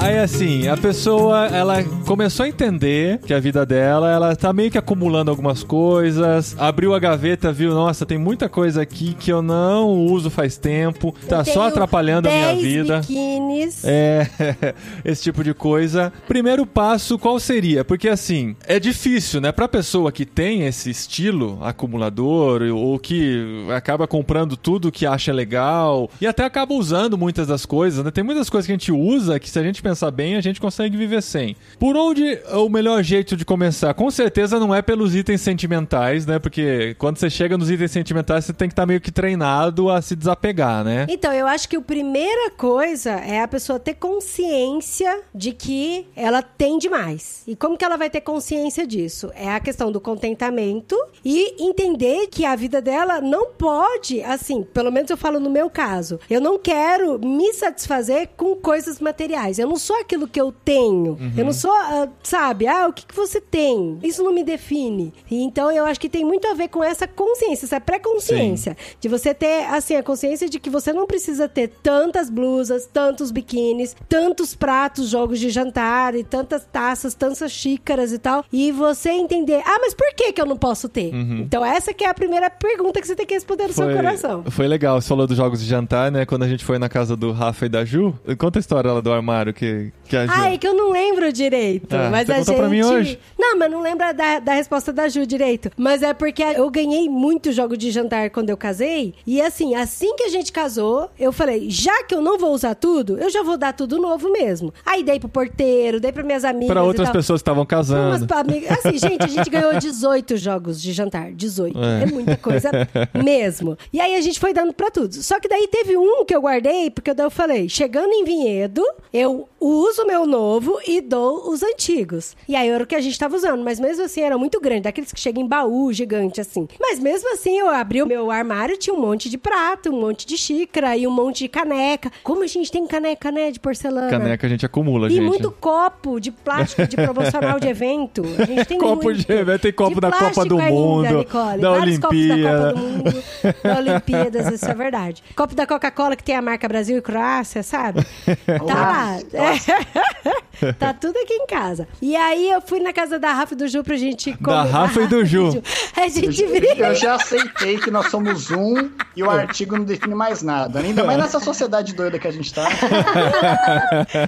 [0.04, 4.70] Aí assim, a pessoa, ela começou a entender que a vida dela, ela tá meio
[4.70, 9.42] que acumulando algumas coisas, abriu a gaveta, viu, nossa, tem muita coisa aqui que eu
[9.42, 13.00] não uso faz tempo, tá só atrapalhando a minha 10 vida.
[13.00, 13.86] biquínis.
[13.86, 14.28] É,
[15.06, 16.12] esse tipo de coisa.
[16.28, 17.86] Primeiro passo, qual seria?
[17.86, 19.54] Porque assim, é difícil, né?
[19.54, 26.12] Pra pessoa que tem esse estilo acumulador ou que acaba comprando tudo que acha legal
[26.20, 28.12] e até acaba usando muitas das coisas, né?
[28.12, 30.60] Tem muitas coisas que a gente usa que se a gente pensar bem, a gente
[30.60, 31.56] consegue viver sem.
[31.80, 33.94] Por onde é o melhor jeito de começar?
[33.94, 36.40] Com certeza não é pelos itens sentimentais, né?
[36.40, 40.02] Porque quando você chega nos itens sentimentais, você tem que estar meio que treinado a
[40.02, 41.06] se desapegar, né?
[41.10, 46.42] Então, eu acho que a primeira coisa é a pessoa ter consciência de que ela
[46.42, 47.44] tem demais.
[47.48, 49.32] E como que ela vai ter consciência disso?
[49.36, 54.92] É a questão do contentamento e entender que a vida dela não pode, assim, pelo
[54.92, 59.60] menos eu falo no meu caso, eu não quero me satisfazer com coisas materiais.
[59.60, 61.18] Eu não sou aquilo que eu tenho.
[61.38, 64.00] Eu não sou, ah, sabe, ah, o que, que você tem?
[64.04, 65.14] Isso não me define.
[65.30, 68.78] E então eu acho que tem muito a ver com essa consciência, essa pré-consciência.
[69.00, 73.32] De você ter, assim, a consciência de que você não precisa ter tantas blusas, tantos
[73.32, 78.46] biquínis, tantos pratos, jogos de jantar e tantas taças, tantas xícaras e tal.
[78.52, 81.14] E você entender, ah, mas por que que eu não posso ter?
[81.14, 84.44] Então essa que é a primeira pergunta que você tem que responder no seu coração.
[84.50, 86.26] Foi legal, você falou dos jogos de jantar, né?
[86.26, 88.14] Quando a gente foi na casa do Rafa e da Ju.
[88.38, 89.73] Conta a história lá do armário que,
[90.08, 90.34] que a Ju.
[90.36, 91.94] Ah, é que eu não lembro direito.
[91.96, 92.56] Ah, mas você a gente.
[92.56, 93.20] pra mim hoje?
[93.38, 95.72] Não, mas não lembra da, da resposta da Ju direito.
[95.78, 99.14] Mas é porque eu ganhei muito jogo de jantar quando eu casei.
[99.26, 102.76] E assim, assim que a gente casou, eu falei: já que eu não vou usar
[102.76, 104.74] tudo, eu já vou dar tudo novo mesmo.
[104.86, 106.70] Aí dei pro porteiro, dei pra minhas amigas.
[106.74, 108.34] Pra outras pessoas que estavam umas casando.
[108.34, 111.32] amigas- Assim, gente, a gente ganhou 18 jogos de jantar.
[111.34, 111.78] 18.
[111.80, 112.04] É.
[112.04, 112.70] É, muita coisa
[113.24, 113.78] mesmo.
[113.92, 115.14] E aí a gente foi dando pra tudo.
[115.16, 118.82] Só que daí teve um que eu guardei, porque daí eu falei, chegando em Vinhedo,
[119.14, 122.36] eu uso o meu novo e dou os antigos.
[122.48, 124.82] E aí era o que a gente tava usando, mas mesmo assim era muito grande,
[124.82, 126.68] daqueles que chegam em baú gigante assim.
[126.80, 130.26] Mas mesmo assim eu abri o meu armário, tinha um monte de prato, um monte
[130.26, 132.12] de xícara e um monte de caneca.
[132.24, 134.10] Como a gente tem caneca, né, de porcelana?
[134.10, 135.24] Caneca a gente acumula, E gente.
[135.26, 138.24] muito copo de plástico de promocional de evento.
[138.40, 139.26] A gente tem Copo muito.
[139.26, 141.62] de evento, tem copo De da Copa do ainda, Mundo, Nicole.
[141.62, 142.74] da Vários copos da Olimpíada.
[142.74, 143.24] Copa do Mundo,
[143.64, 145.24] da Olimpíadas, isso é verdade.
[145.36, 148.02] Copo da Coca-Cola que tem a marca Brasil e Croácia, sabe?
[148.68, 149.20] Tá lá.
[149.34, 149.53] É.
[150.80, 151.88] tá tudo aqui em casa.
[152.02, 154.48] E aí eu fui na casa da Rafa e do Ju pra gente comer.
[154.56, 155.62] Da Rafa e do Ju.
[155.96, 156.96] A gente Eu brinca.
[156.96, 160.80] já aceitei que nós somos um e o artigo não define mais nada.
[160.80, 162.68] Ainda mais nessa sociedade doida que a gente tá.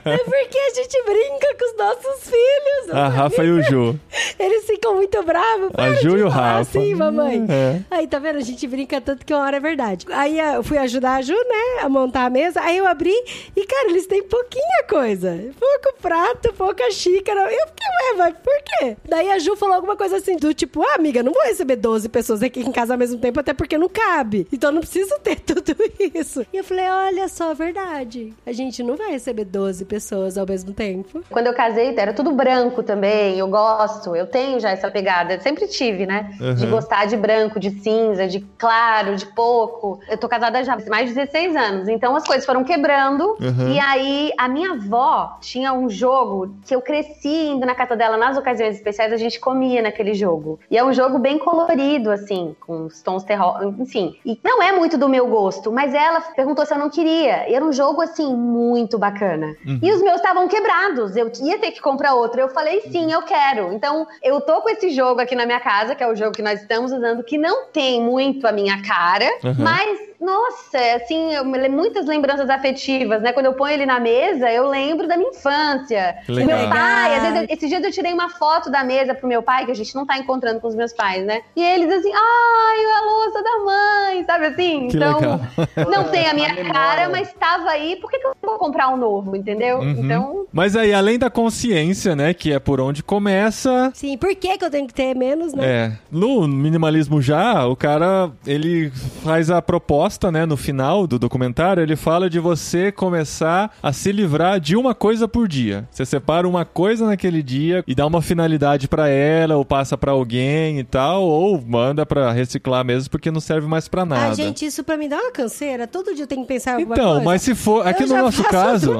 [0.06, 2.96] É porque a gente brinca com os nossos filhos.
[2.96, 4.00] A Rafa e o Ju.
[4.40, 5.72] Eles ficam muito bravos.
[5.76, 6.60] A Ju e o Rafa.
[6.60, 7.46] Assim, mamãe.
[7.50, 7.82] É.
[7.90, 8.38] Aí, tá vendo?
[8.38, 10.06] A gente brinca tanto que uma hora é verdade.
[10.12, 11.84] Aí eu fui ajudar a Ju, né?
[11.84, 12.62] A montar a mesa.
[12.62, 13.14] Aí eu abri
[13.56, 15.38] e, cara, eles têm pouquinha coisa.
[15.60, 17.42] Pouco prato, pouca xícara.
[17.42, 18.98] Eu fiquei, ué, mas por quê?
[19.08, 22.08] Daí a Ju falou alguma coisa assim do tipo, ah, amiga, não vou receber 12
[22.10, 24.48] pessoas aqui em casa ao mesmo tempo, até porque não cabe.
[24.52, 25.76] Então não preciso ter tudo
[26.14, 26.46] isso.
[26.54, 28.34] E eu falei, olha só, verdade.
[28.46, 31.24] A gente não vai receber 12 pessoas ao mesmo tempo.
[31.30, 33.38] Quando eu casei, era tudo branco também.
[33.40, 35.34] Eu gosto, eu tenho já essa pegada.
[35.34, 36.30] Eu sempre tive, né?
[36.56, 36.72] De Uhum.
[36.72, 40.00] gostar de branco, de cinza, de claro, de pouco.
[40.10, 41.88] Eu tô casada já há mais de 16 anos.
[41.88, 43.36] Então as coisas foram quebrando.
[43.40, 43.70] Uhum.
[43.74, 48.18] E aí a minha avó tinha um jogo que eu cresci indo na casa dela
[48.18, 49.12] nas ocasiões especiais.
[49.12, 50.60] A gente comia naquele jogo.
[50.70, 53.64] E é um jogo bem colorido, assim, com os tons terror.
[53.80, 54.16] Enfim.
[54.26, 57.50] E não é muito do meu gosto, mas ela perguntou se eu não queria.
[57.50, 59.56] E era um jogo, assim, muito bacana.
[59.82, 61.16] E os meus estavam quebrados.
[61.16, 62.40] Eu ia ter que comprar outro.
[62.40, 63.74] Eu falei, sim, eu quero.
[63.74, 66.42] Então, eu tô com esse jogo aqui na minha casa, que é o jogo que
[66.42, 69.54] nós estamos usando, que não tem muito a minha cara, Uhum.
[69.60, 73.32] mas, nossa, assim, eu muitas lembranças afetivas, né?
[73.32, 76.16] Quando eu ponho ele na mesa, eu lembro da minha infância.
[76.28, 76.58] Do Legal.
[76.60, 79.44] meu pai, às vezes, eu- esses dias eu tirei uma foto da mesa pro meu
[79.44, 81.42] pai, que a gente não tá encontrando com os meus pais, né?
[81.56, 84.88] E eles assim, ai, a louça da mãe, sabe assim?
[84.88, 85.40] Que então, legal.
[85.92, 86.74] não tem a minha A memória.
[86.74, 89.78] cara, mas tava aí, por que, que eu vou comprar um novo, entendeu?
[89.78, 89.92] Uhum.
[89.92, 94.55] Então, Mas aí, além da consciência, né, que é por onde começa, Sim, por que,
[94.58, 95.66] que eu tenho que ter menos, né?
[95.66, 98.90] É, no minimalismo já, o cara, ele
[99.24, 104.12] faz a proposta, né, no final do documentário, ele fala de você começar a se
[104.12, 105.88] livrar de uma coisa por dia.
[105.92, 110.12] Você separa uma coisa naquele dia e dá uma finalidade pra ela, ou passa pra
[110.12, 114.32] alguém e tal, ou manda pra reciclar mesmo porque não serve mais pra nada.
[114.32, 115.88] Ah, gente, isso pra mim dá uma canseira.
[115.88, 117.24] Todo dia eu tenho que pensar em alguma Então, coisa.
[117.26, 117.86] mas se for.
[117.88, 118.94] Aqui Eu no nosso caso,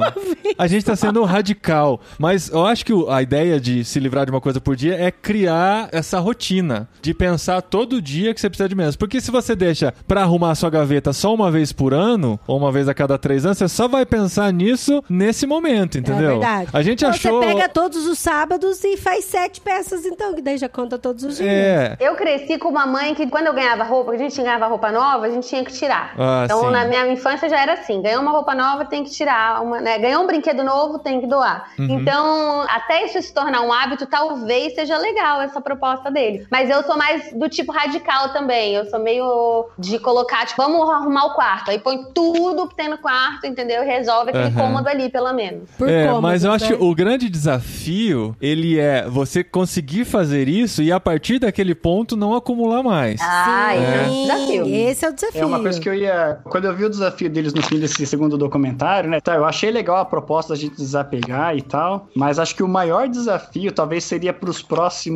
[0.58, 2.00] a gente tá sendo radical.
[2.18, 5.10] Mas eu acho que a ideia de se livrar de uma coisa por dia é
[5.10, 5.45] criar
[5.92, 6.88] essa rotina.
[7.00, 8.96] De pensar todo dia que você precisa de menos.
[8.96, 12.56] Porque se você deixa pra arrumar a sua gaveta só uma vez por ano, ou
[12.56, 16.30] uma vez a cada três anos, você só vai pensar nisso nesse momento, entendeu?
[16.30, 16.70] É verdade.
[16.72, 17.40] A gente Ou achou.
[17.40, 21.24] Você pega todos os sábados e faz sete peças, então, que daí já conta todos
[21.24, 21.48] os dias.
[21.48, 21.96] É.
[22.00, 25.26] Eu cresci com uma mãe que, quando eu ganhava roupa, a gente ganhava roupa nova,
[25.26, 26.14] a gente tinha que tirar.
[26.18, 26.70] Ah, então, sim.
[26.70, 29.62] na minha infância já era assim: ganhou uma roupa nova, tem que tirar.
[29.62, 29.98] Uma, né?
[29.98, 31.70] Ganhou um brinquedo novo, tem que doar.
[31.78, 31.86] Uhum.
[31.90, 36.46] Então, até isso se tornar um hábito, talvez seja legal essa proposta dele.
[36.50, 38.74] Mas eu sou mais do tipo radical também.
[38.74, 41.70] Eu sou meio de colocar, tipo, vamos arrumar o quarto.
[41.70, 43.82] Aí põe tudo que tem no quarto, entendeu?
[43.82, 44.54] E resolve aquele Aham.
[44.54, 45.68] cômodo ali, pelo menos.
[45.78, 50.48] Por é, cômodos, mas eu acho que o grande desafio, ele é você conseguir fazer
[50.48, 53.20] isso e a partir daquele ponto não acumular mais.
[53.22, 54.66] Ah, esse é um Sim, desafio.
[54.66, 55.42] Esse é o desafio.
[55.42, 56.38] É uma coisa que eu ia.
[56.44, 59.20] Quando eu vi o desafio deles no fim desse segundo documentário, né?
[59.20, 62.08] Tá, eu achei legal a proposta da gente desapegar e tal.
[62.14, 64.62] Mas acho que o maior desafio talvez seria para os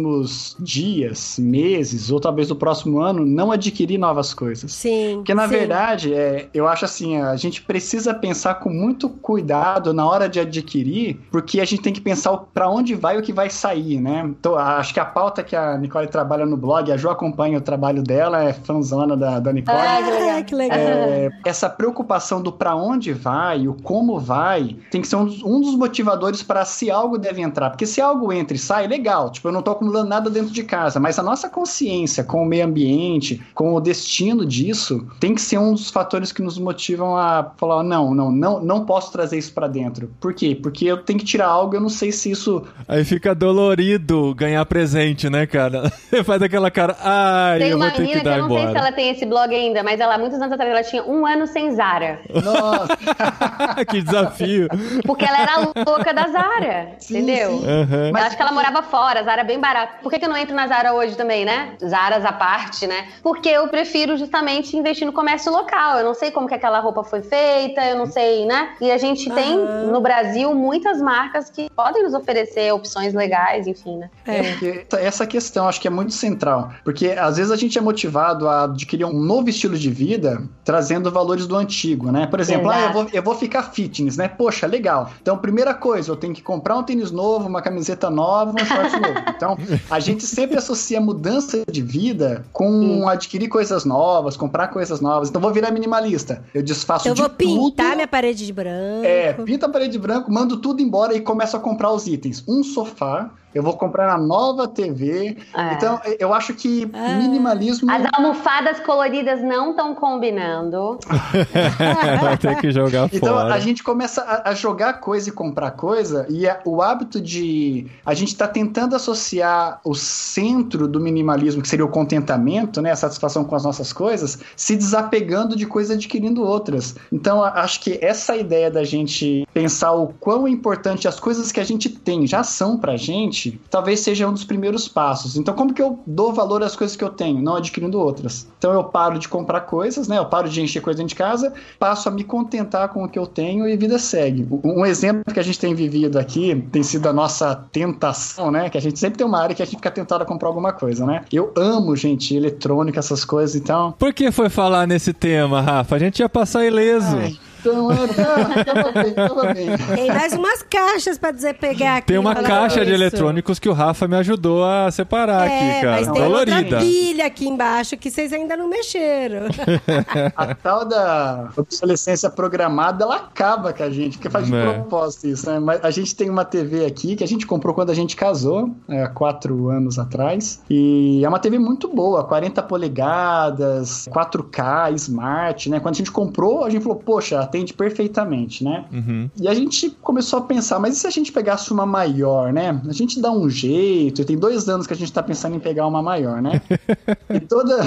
[0.01, 4.73] próximos dias, meses, ou talvez o próximo ano, não adquirir novas coisas.
[4.73, 5.17] Sim.
[5.17, 5.51] Porque, na sim.
[5.51, 10.41] verdade, é, eu acho assim, a gente precisa pensar com muito cuidado na hora de
[10.41, 14.23] adquirir, porque a gente tem que pensar para onde vai o que vai sair, né?
[14.27, 17.61] Então, acho que a pauta que a Nicole trabalha no blog, a Ju acompanha o
[17.61, 19.79] trabalho dela, é fanzona da, da Nicole.
[19.79, 20.31] Ah, que legal.
[20.31, 20.79] Ah, que legal.
[20.79, 25.43] É, essa preocupação do para onde vai, o como vai, tem que ser um dos,
[25.43, 27.71] um dos motivadores para se algo deve entrar.
[27.71, 29.31] Porque se algo entra e sai, legal.
[29.31, 32.47] Tipo, eu não tô acumulando nada dentro de casa, mas a nossa consciência com o
[32.47, 37.17] meio ambiente, com o destino disso, tem que ser um dos fatores que nos motivam
[37.17, 40.11] a falar: não, não, não, não posso trazer isso para dentro.
[40.21, 40.55] Por quê?
[40.55, 42.63] Porque eu tenho que tirar algo, eu não sei se isso.
[42.87, 45.91] Aí fica dolorido ganhar presente, né, cara?
[46.11, 48.49] Você faz aquela cara, ai, Tem eu uma vou ter menina que que, dar eu
[48.49, 51.03] não sei se ela tem esse blog ainda, mas ela, muitos anos atrás, ela tinha
[51.05, 52.21] um ano sem Zara.
[52.33, 52.97] Nossa!
[53.89, 54.69] que desafio.
[55.05, 57.59] Porque ela era louca da Zara, Sim, entendeu?
[57.59, 57.67] sim.
[57.67, 58.09] Aham.
[58.11, 59.61] Eu acho que ela morava fora, Zara é bem
[60.03, 61.77] Por que, que eu não entro na Zara hoje também, né?
[61.85, 63.09] Zaras à parte, né?
[63.23, 65.99] Porque eu prefiro justamente investir no comércio local.
[65.99, 68.75] Eu não sei como que aquela roupa foi feita, eu não sei, né?
[68.81, 73.99] E a gente tem no Brasil muitas marcas que podem nos oferecer opções legais, enfim,
[73.99, 74.11] né?
[74.27, 74.43] É.
[74.43, 78.49] Porque essa questão acho que é muito central, porque às vezes a gente é motivado
[78.49, 82.27] a adquirir um novo estilo de vida trazendo valores do antigo, né?
[82.27, 84.29] Por exemplo, ah, eu, vou, eu vou ficar fitness, né?
[84.29, 85.11] Poxa, legal.
[85.21, 89.01] Então, primeira coisa, eu tenho que comprar um tênis novo, uma camiseta nova, um short
[89.01, 89.21] novo.
[89.29, 89.57] Então,
[89.91, 95.29] a gente sempre associa mudança de vida com adquirir coisas novas, comprar coisas novas.
[95.29, 96.43] Então, vou virar minimalista.
[96.55, 97.97] Eu desfaço Eu de vou pintar tudo.
[97.97, 99.05] minha parede de branco.
[99.05, 102.43] É, pinta a parede branco, mando tudo embora e começo a comprar os itens.
[102.47, 105.37] Um sofá, eu vou comprar a nova TV.
[105.55, 105.75] É.
[105.75, 107.15] Então, eu acho que Ah.
[107.15, 107.91] minimalismo.
[107.91, 110.99] As almofadas coloridas não estão combinando.
[112.21, 113.55] Vai ter que jogar Então fora.
[113.55, 117.87] a gente começa a, a jogar coisa e comprar coisa, e a- o hábito de.
[118.05, 122.91] A gente tá tentando associar o centro do minimalismo, que seria o contentamento, né?
[122.93, 126.95] A satisfação com as nossas coisas, se desapegando de coisas e adquirindo outras.
[127.13, 131.61] Então a- acho que essa ideia da gente pensar o quão importante as coisas que
[131.61, 133.40] a gente tem já são pra gente,
[133.71, 135.37] talvez seja um dos primeiros passos.
[135.37, 138.47] Então, como que eu dou valor às coisas que eu tenho, não adquirindo outras?
[138.59, 140.19] Então eu paro de comprar coisas, né?
[140.19, 143.19] Eu paro de encher coisa dentro de casa, passo a me contentar com o que
[143.19, 144.47] eu tenho e vida segue.
[144.65, 148.69] Um exemplo que a gente tem vivido aqui tem sido a nossa tentação, né?
[148.69, 150.73] Que a gente sempre tem uma área que a gente fica tentado a comprar alguma
[150.73, 151.25] coisa, né?
[151.33, 153.93] Eu amo, gente, eletrônica, essas coisas, então.
[153.99, 155.97] Por que foi falar nesse tema, Rafa?
[155.97, 157.17] A gente ia passar ileso.
[157.17, 158.07] Ai, então, é,
[158.65, 159.67] tá, tava bem, tava bem.
[159.95, 162.07] Tem mais umas caixas pra dizer pegar aqui.
[162.09, 163.03] Tem uma caixa de isso.
[163.03, 165.91] eletrônicos que o Rafa me ajudou a separar É, aqui, cara.
[165.97, 166.79] mas tem outra Dolorida.
[166.79, 169.47] pilha aqui embaixo que vocês ainda não mexeram.
[170.37, 174.73] A tal da obsolescência programada, ela acaba com a gente, porque faz de É.
[174.75, 175.59] propósito isso, né?
[175.59, 178.71] Mas a gente tem uma TV aqui que a gente comprou quando a gente casou,
[178.89, 185.69] é, há quatro anos atrás, e é uma TV muito boa, 40 polegadas, 4K, Smart,
[185.71, 185.81] né?
[185.81, 188.85] Quando a gente comprou, a gente falou, poxa, atende perfeitamente, né?
[188.93, 189.29] Uhum.
[189.37, 192.81] E a gente começou a pensar, mas e se a gente pegasse uma maior, né?
[192.89, 195.61] A gente dá um jeito, e tem dois anos que a gente tá pensando em
[195.61, 196.63] pegar uma maior, né?
[197.29, 197.83] e toda,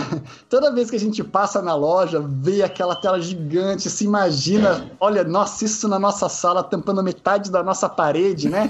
[0.49, 5.23] toda vez que a gente passa na loja, vê aquela tela gigante, se imagina, olha,
[5.23, 8.69] nossa, isso na nossa sala tampando metade da nossa parede, né?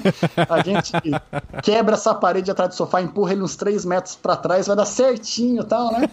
[0.50, 0.92] A gente
[1.64, 4.86] quebra essa parede atrás do sofá, empurra ele uns 3 metros para trás, vai dar
[4.86, 6.10] certinho e tal, né?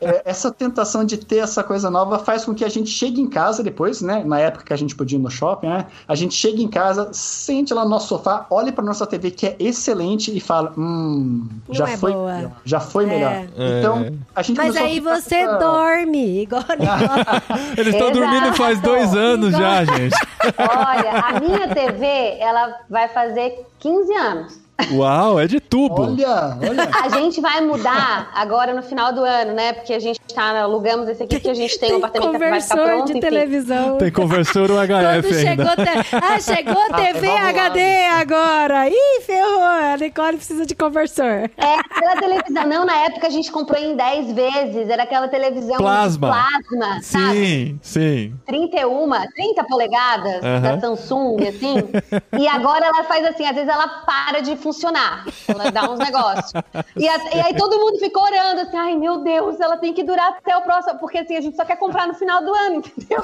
[0.00, 3.28] É, essa tentação de ter essa coisa nova faz com que a gente chegue em
[3.28, 4.13] casa depois, né?
[4.22, 5.86] Na época que a gente podia ir no shopping, né?
[6.06, 9.46] A gente chega em casa, sente lá no nosso sofá, olha para nossa TV que
[9.46, 12.32] é excelente e fala: Hum, Não já é foi boa.
[12.34, 13.06] melhor, já foi É.
[13.06, 13.32] melhor.
[13.32, 13.78] É.
[13.80, 16.62] Então, a gente Mas aí você essa- dorme, igual.
[17.76, 20.14] Eles estão dormindo faz dois anos já, gente.
[20.58, 24.63] Olha, a minha TV, ela vai fazer 15 anos.
[24.92, 26.02] Uau, é de tubo.
[26.02, 26.90] Olha, olha.
[27.02, 29.72] A gente vai mudar agora no final do ano, né?
[29.72, 32.60] Porque a gente tá, alugamos esse aqui, que a gente tem, um apartamento que vai
[32.60, 33.20] ficar conversor pronto, de enfim.
[33.20, 33.98] televisão.
[33.98, 35.84] Tem conversor Quando UHF chegou, ainda.
[35.84, 36.16] te...
[36.16, 37.48] ah, chegou a TV lá.
[37.48, 38.88] HD agora.
[38.88, 39.62] Ih, ferrou.
[39.62, 41.50] A Nicole precisa de conversor.
[41.56, 45.76] É aquela televisão, não, na época a gente comprou em 10 vezes, era aquela televisão
[45.76, 46.28] Plasma.
[46.28, 47.34] plasma, sabe?
[47.34, 48.34] Sim, sim.
[48.46, 50.60] 31, 30 polegadas Aham.
[50.60, 51.76] da Samsung, assim.
[52.38, 55.26] e agora ela faz assim, às vezes ela para de funcionar.
[55.46, 56.52] Ela dá uns negócios.
[56.96, 60.30] E, e aí todo mundo fica orando assim, ai meu Deus, ela tem que durar
[60.30, 63.22] até o próximo, porque assim, a gente só quer comprar no final do ano, entendeu?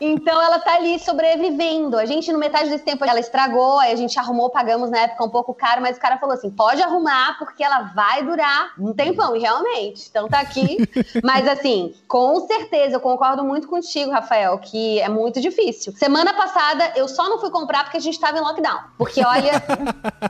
[0.00, 1.96] então ela tá ali sobrevivendo.
[1.96, 5.24] A gente, no metade desse tempo, ela estragou, aí a gente arrumou, pagamos na época
[5.24, 8.92] um pouco caro, mas o cara falou assim: pode arrumar, porque ela vai durar um
[8.92, 10.08] tempão, e realmente.
[10.10, 10.78] Então tá aqui.
[11.22, 15.92] mas assim, com certeza, eu concordo muito contigo, Rafael, que é muito difícil.
[15.96, 18.78] Semana passada, eu só não fui comprar porque a gente tava em lockdown.
[18.98, 19.52] Porque, olha,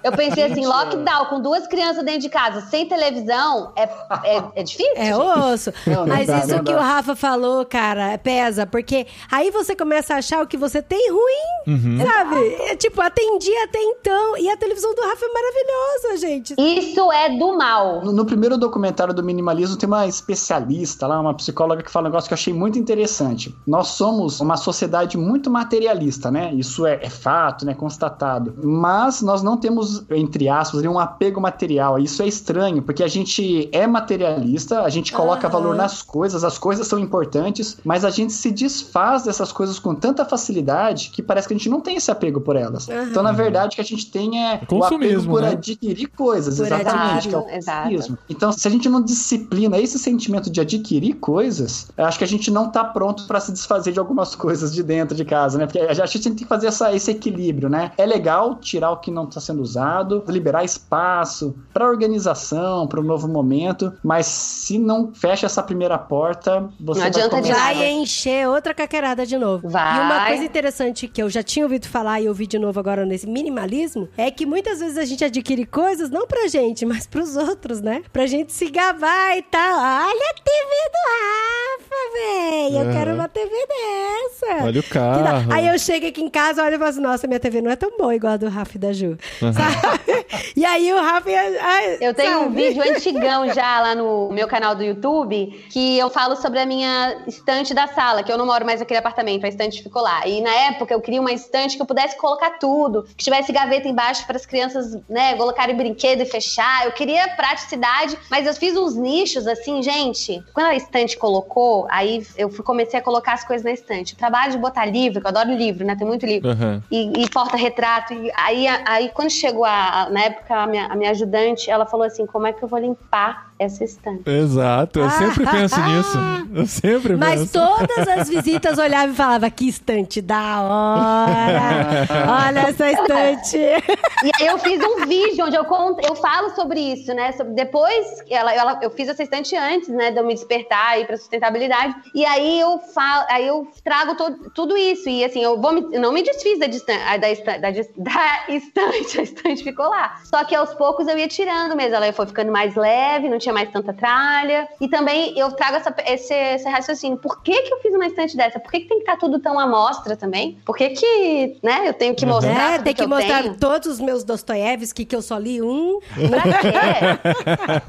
[0.03, 3.83] eu pensei assim, lockdown, com duas crianças dentro de casa, sem televisão, é,
[4.25, 4.95] é, é difícil.
[4.97, 5.73] É osso.
[5.87, 6.79] Não, não Mas dá, isso que dá.
[6.79, 8.67] o Rafa falou, cara, pesa.
[8.67, 12.55] Porque aí você começa a achar o que você tem ruim, sabe?
[12.65, 14.37] É, tipo, atendia até então.
[14.37, 16.55] E a televisão do Rafa é maravilhosa, gente.
[16.59, 18.05] Isso é do mal.
[18.05, 22.11] No, no primeiro documentário do minimalismo tem uma especialista lá, uma psicóloga que fala um
[22.11, 23.55] negócio que eu achei muito interessante.
[23.67, 26.53] Nós somos uma sociedade muito materialista, né?
[26.55, 27.75] Isso é, é fato, né?
[27.75, 28.55] Constatado.
[28.63, 31.99] Mas nós não temos, entre aspas, um apego material.
[31.99, 35.53] Isso é estranho, porque a gente é materialista, a gente coloca Aham.
[35.53, 39.95] valor nas coisas, as coisas são importantes, mas a gente se desfaz dessas coisas com
[39.95, 42.89] tanta facilidade que parece que a gente não tem esse apego por elas.
[42.89, 43.05] Aham.
[43.11, 45.51] Então, na verdade, o que a gente tem é o apego Consumismo, por né?
[45.51, 47.83] adquirir coisas, Por exatamente, que é exato.
[47.83, 48.19] consumismo.
[48.29, 52.29] Então, se a gente não disciplina esse sentimento de adquirir coisas, eu acho que a
[52.29, 55.67] gente não tá pronto para se desfazer de algumas coisas de dentro de casa, né?
[55.67, 57.93] Porque a gente tem que fazer essa, esse equilíbrio, né?
[57.97, 63.03] É legal tirar o que não está sendo usado, liberar espaço para organização, para o
[63.03, 67.75] novo momento, mas se não fecha essa primeira porta, você Não adianta vai começar-.
[67.75, 69.69] Vai encher outra caquerada de novo.
[69.69, 69.97] Vai.
[69.97, 73.05] E uma coisa interessante que eu já tinha ouvido falar e ouvi de novo agora
[73.05, 77.37] nesse minimalismo é que muitas vezes a gente adquire coisas não pra gente, mas pros
[77.37, 78.03] outros, né?
[78.13, 79.79] Pra gente se gabar e tal.
[79.79, 82.77] Olha a TV do Rafa, véi.
[82.77, 82.93] Eu Aham.
[82.93, 84.65] quero uma TV dessa.
[84.65, 85.53] Olha o carro.
[85.53, 87.77] Aí eu chego aqui em casa, olho e falo assim, nossa, minha TV não é
[87.77, 89.17] tão boa igual a do Rafa e da Ju.
[89.41, 90.25] Sabe?
[90.57, 91.29] E aí o Rafa...
[91.61, 92.55] ai, Eu tenho um sabe?
[92.55, 97.23] vídeo antigão já lá no meu canal do YouTube que eu falo sobre a minha
[97.27, 100.27] estante da sala, que eu não moro mais naquele apartamento, a estante ficou lá.
[100.27, 103.89] E na época eu queria uma estante que eu pudesse colocar tudo, que tivesse gaveta
[103.89, 106.85] embaixo para as crianças, né, colocarem brinquedo e fechar.
[106.87, 110.43] Eu queria praticidade, mas eu fiz uns nichos assim, gente.
[110.53, 114.15] Quando a estante colocou, aí eu fui- comecei a colocar as coisas na estante.
[114.15, 115.97] O trabalho de botar livro, que eu adoro livro, né?
[115.97, 116.83] Tem muito livro Aham.
[116.91, 118.13] e, e porta-retrato.
[118.15, 122.05] E aí, aí, quando chegou a, na época, a minha, a minha ajudante, ela falou
[122.05, 124.29] assim: como é que eu vou limpar essa estante?
[124.29, 126.19] Exato, eu sempre penso nisso.
[126.55, 127.53] Eu sempre Mas penso.
[127.53, 132.47] todas as visitas olhavam e falavam, que estante da hora!
[132.47, 133.57] Olha essa estante!
[133.59, 137.33] E aí eu fiz um vídeo onde eu conto, eu falo sobre isso, né?
[137.33, 140.11] Sobre, depois, ela, ela- eu fiz essa estante antes, né?
[140.11, 141.95] De eu me despertar aí pra sustentabilidade.
[142.15, 145.09] E aí eu falo, aí eu trago to- tudo isso.
[145.09, 148.45] E assim, eu vou me- eu não me desfiz da, distan- da, estan- da, da
[148.49, 150.17] estante, a estante ficou lá.
[150.25, 151.95] Só que aos poucos eu ia tirando mesmo.
[151.97, 154.67] Ela foi ficando mais leve, não tinha mais tanta tralha.
[154.81, 157.17] E também eu trago essa- esse, esse raciocínio.
[157.19, 158.59] Por que, que eu fiz uma estante dessa?
[158.59, 160.59] Por que, que tem que estar tudo tão à mostra também?
[160.65, 162.73] Por que, que né, eu tenho que mostrar?
[162.73, 163.57] É, tudo tem que eu mostrar tenho?
[163.57, 166.01] todos os meus Dostoiévski, que eu só li um.
[166.31, 166.73] Pra quê?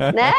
[0.14, 0.34] né?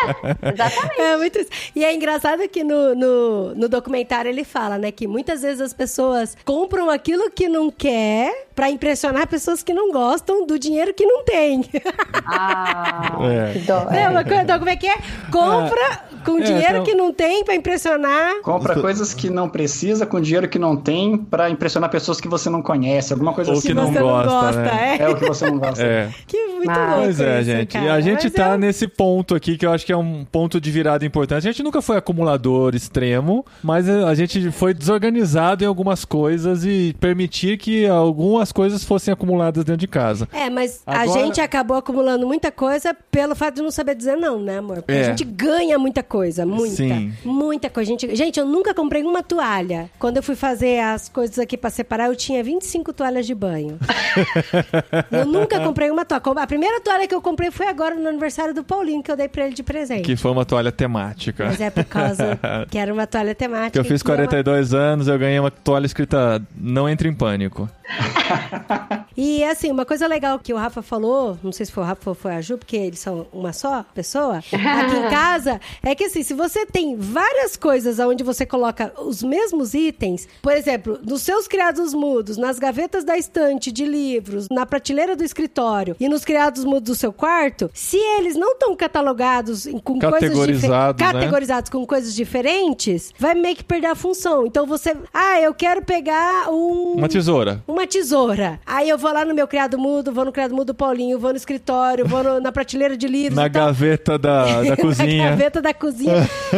[0.52, 1.00] Exatamente.
[1.00, 1.50] É muito isso.
[1.74, 5.72] E é engraçado que no, no, no documentário ele fala, né, que muitas vezes as
[5.72, 11.04] pessoas compram aquilo que não quer pra impressionar pessoas que não gostam do dinheiro que
[11.04, 11.64] não tem.
[12.26, 13.52] Ah, É.
[13.54, 13.86] que dó.
[13.90, 14.96] É uma coisa, então, como é que é?
[15.30, 18.40] Compra com É, dinheiro então- que não tem pra impressionar.
[18.42, 22.50] Compra coisas que não precisa com dinheiro que não tem pra impressionar pessoas que você
[22.50, 23.68] não conhece, alguma coisa Ou assim.
[23.68, 24.96] que não você gosta, não gosta, né?
[24.98, 25.02] é.
[25.02, 25.82] É o que você não gosta.
[25.82, 26.10] É.
[26.26, 26.86] Que muito Ah.
[26.86, 27.72] louco Pois é, isso, gente.
[27.72, 27.84] cara.
[27.84, 30.24] E a gente Mas tá é- nesse ponto aqui que eu acho que é um
[30.24, 31.46] ponto de virada importante.
[31.46, 36.94] A gente nunca foi acumulador extremo, mas a gente foi desorganizado em algumas coisas e
[36.98, 40.28] permitir que algumas coisas fossem acumuladas dentro de casa.
[40.32, 44.16] É, mas a Agora- gente acabou acumulando muita coisa pelo fato de não saber dizer
[44.16, 44.76] não, né, amor?
[44.76, 45.00] Porque É.
[45.02, 46.15] a gente ganha muita coisa,
[46.46, 46.76] muita.
[46.76, 47.12] Sim.
[47.24, 47.90] Muita coisa.
[47.90, 49.90] Gente, gente, eu nunca comprei uma toalha.
[49.98, 53.78] Quando eu fui fazer as coisas aqui pra separar, eu tinha 25 toalhas de banho.
[55.10, 56.42] eu nunca comprei uma toalha.
[56.42, 59.28] A primeira toalha que eu comprei foi agora no aniversário do Paulinho, que eu dei
[59.28, 60.02] pra ele de presente.
[60.02, 61.46] Que foi uma toalha temática.
[61.46, 62.38] Mas é por causa
[62.70, 63.70] que era uma toalha temática.
[63.72, 67.08] Que eu fiz que é uma- 42 anos, eu ganhei uma toalha escrita Não entre
[67.08, 67.68] em pânico.
[69.16, 72.10] E assim, uma coisa legal que o Rafa falou, não sei se foi o Rafa
[72.10, 76.04] ou foi a Ju, porque eles são uma só pessoa, aqui em casa, é que
[76.07, 81.22] assim, se você tem várias coisas onde você coloca os mesmos itens, por exemplo, nos
[81.22, 86.24] seus criados mudos, nas gavetas da estante de livros, na prateleira do escritório e nos
[86.24, 90.94] criados mudos do seu quarto, se eles não estão catalogados com coisas né?
[90.98, 94.46] categorizados com coisas diferentes, vai meio que perder a função.
[94.46, 97.62] Então você, ah, eu quero pegar um Uma tesoura.
[97.66, 98.61] uma tesoura.
[98.66, 101.30] Aí eu vou lá no meu criado mudo, vou no criado mudo do Paulinho, vou
[101.30, 103.34] no escritório, vou no- na prateleira de livros.
[103.36, 105.30] Na gaveta da, da Na cozinha.
[105.30, 105.86] gaveta da cozinha.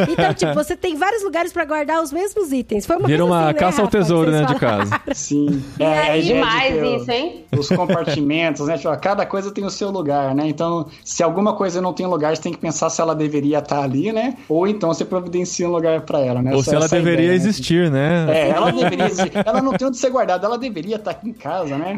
[0.08, 2.86] Então, tipo, você tem vários lugares pra guardar os mesmos itens.
[2.86, 5.00] Foi uma Vira coisa uma assim, né, caça ao Rafa, tesouro dentro de casa.
[5.14, 5.62] Sim.
[5.80, 7.44] A ideia de Demais o- isso, hein?
[7.58, 8.76] Os compartimentos, né?
[8.78, 10.46] Tipo, cada coisa tem o seu lugar, né?
[10.48, 13.82] Então, se alguma coisa não tem lugar, você tem que pensar se ela deveria estar
[13.82, 14.36] ali, né?
[14.48, 16.52] Ou então você providencia um lugar pra ela, né?
[16.52, 17.34] Ou Essa- se ela é a deveria ideia, né?
[17.36, 18.26] existir, né?
[18.30, 19.32] É, ela deveria existir.
[19.44, 21.94] Ela não tem onde ser guardada, ela deveria estar aqui em casa, né?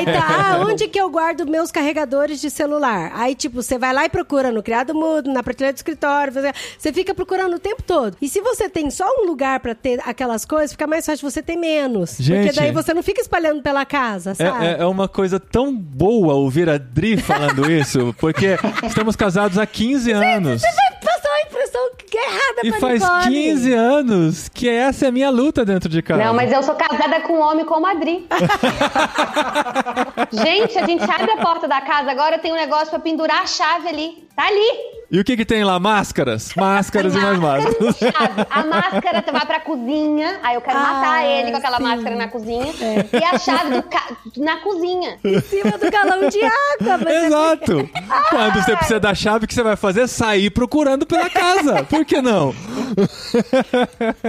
[0.00, 3.12] Então, ah, onde que eu guardo meus carregadores de celular?
[3.14, 6.49] Aí, tipo, você vai lá e procura no criado mudo, na prateleira do escritório, você-
[6.78, 8.16] você fica procurando o tempo todo.
[8.20, 11.42] E se você tem só um lugar pra ter aquelas coisas, fica mais fácil você
[11.42, 12.10] ter menos.
[12.12, 12.56] Porque Gente.
[12.56, 14.64] daí você não fica espalhando pela casa, sabe?
[14.66, 19.58] É, é- é uma coisa tão boa ouvir a Dri falando isso, porque estamos casados
[19.58, 20.62] há 15 anos.
[20.62, 23.22] Passou a impressão que é errada E faz Nicole.
[23.24, 26.22] 15 anos que essa é a minha luta dentro de casa.
[26.24, 28.26] Não, mas eu sou casada com um homem como a Adri.
[30.32, 33.46] gente, a gente abre a porta da casa agora, tem um negócio pra pendurar a
[33.46, 34.28] chave ali.
[34.36, 34.99] Tá ali.
[35.12, 35.80] E o que que tem lá?
[35.80, 36.54] Máscaras.
[36.56, 37.96] Máscaras e mais máscaras.
[37.96, 38.46] chave.
[38.48, 41.82] A máscara, você vai pra cozinha, aí eu quero Ah, matar ele com aquela sim.
[41.82, 42.72] máscara na cozinha.
[43.12, 45.18] E a chave ca- na cozinha.
[45.24, 47.10] Em cima do galão de água.
[47.10, 47.90] É Exato.
[48.30, 50.06] Quando você precisa da chave, o que você vai fazer?
[50.06, 51.82] Sair procurando pela casa.
[51.84, 52.54] Por que não?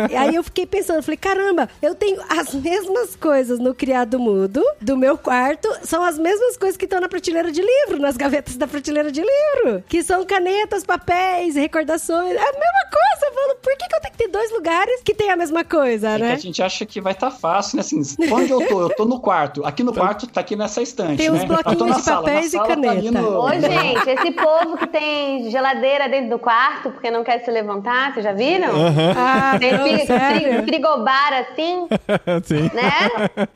[0.10, 4.64] E aí eu fiquei pensando, falei, caramba, eu tenho as mesmas coisas no criado mudo
[4.80, 8.56] do meu quarto, são as mesmas coisas que estão na prateleira de livro, nas gavetas
[8.56, 13.12] da prateleira de livro, que são canetas, papéis, recordações, é a mesma coisa.
[13.24, 15.64] Eu falo, por que, que eu tenho que ter dois lugares que tem a mesma
[15.64, 16.34] coisa, É que né?
[16.34, 17.82] a gente acha que vai estar fácil, né?
[17.82, 18.02] Assim,
[18.32, 18.82] onde eu tô?
[18.82, 19.64] Eu tô no quarto.
[19.66, 21.46] Aqui no quarto tá aqui nessa estante, Tem uns né?
[21.46, 22.24] Bloquinhos de sala.
[22.26, 23.12] papéis e tá caneta.
[23.22, 27.52] no- Ô, gente, esse povo que tem geladeira dentro do quarto porque não quer se
[27.52, 28.70] levantar, vocês já viram?
[29.18, 31.88] Ah, Tem fri- fri- frigobar assim,
[32.44, 32.70] Sim.
[32.74, 32.92] né?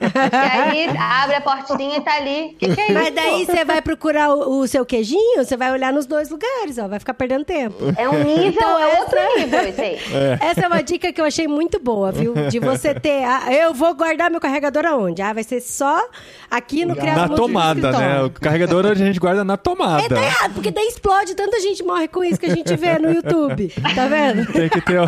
[0.02, 2.52] E aí abre a portinha e tá ali.
[2.54, 2.94] O que, que é isso?
[2.94, 6.78] Mas daí você vai procurar o, o seu queijinho, você vai olhar nos dois lugares,
[6.78, 7.78] ó, vai ficar perdendo tempo.
[7.98, 9.98] É um nível, Então, é outro essa- nível isso aí.
[10.42, 12.34] Essa é uma dica que eu achei muito boa, viu?
[12.50, 13.24] De você ter.
[13.24, 15.22] ah, eu vou guardar meu carregador aonde?
[15.22, 16.02] Ah, vai ser só
[16.50, 18.24] aqui no criado Na tomada, né?
[18.24, 20.08] O carregador a gente guarda na É, tomada.
[20.16, 23.12] tá errado, porque daí explode, tanta gente morre com isso que a gente vê no
[23.12, 23.72] YouTube.
[23.94, 24.52] Tá vendo?
[24.52, 25.06] Tem que, ter o,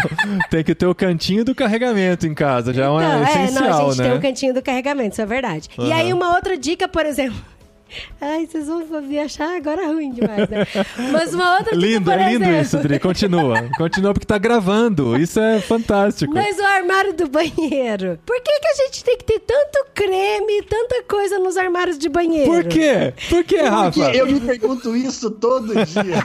[0.50, 3.90] tem que ter o cantinho do carregamento em casa, já é Então, essencial, não, a
[3.92, 4.10] gente né?
[4.10, 5.70] tem o cantinho do carregamento, isso é verdade.
[5.80, 7.38] E aí, uma outra dica, por exemplo.
[8.20, 10.68] Ai, vocês vão me achar agora ruim demais, né?
[11.12, 13.00] Mas uma outra dica, Lindo, por é lindo exemplo, isso, Dri.
[13.00, 13.70] Continua.
[13.78, 15.18] Continua porque tá gravando.
[15.18, 16.34] Isso é fantástico.
[16.34, 18.20] Mas o armário do banheiro.
[18.26, 22.10] Por que, que a gente tem que ter tanto creme, tanta coisa nos armários de
[22.10, 22.52] banheiro?
[22.52, 23.14] Por quê?
[23.30, 23.92] Por quê, Rafa?
[24.02, 26.16] Porque eu me pergunto isso todo dia.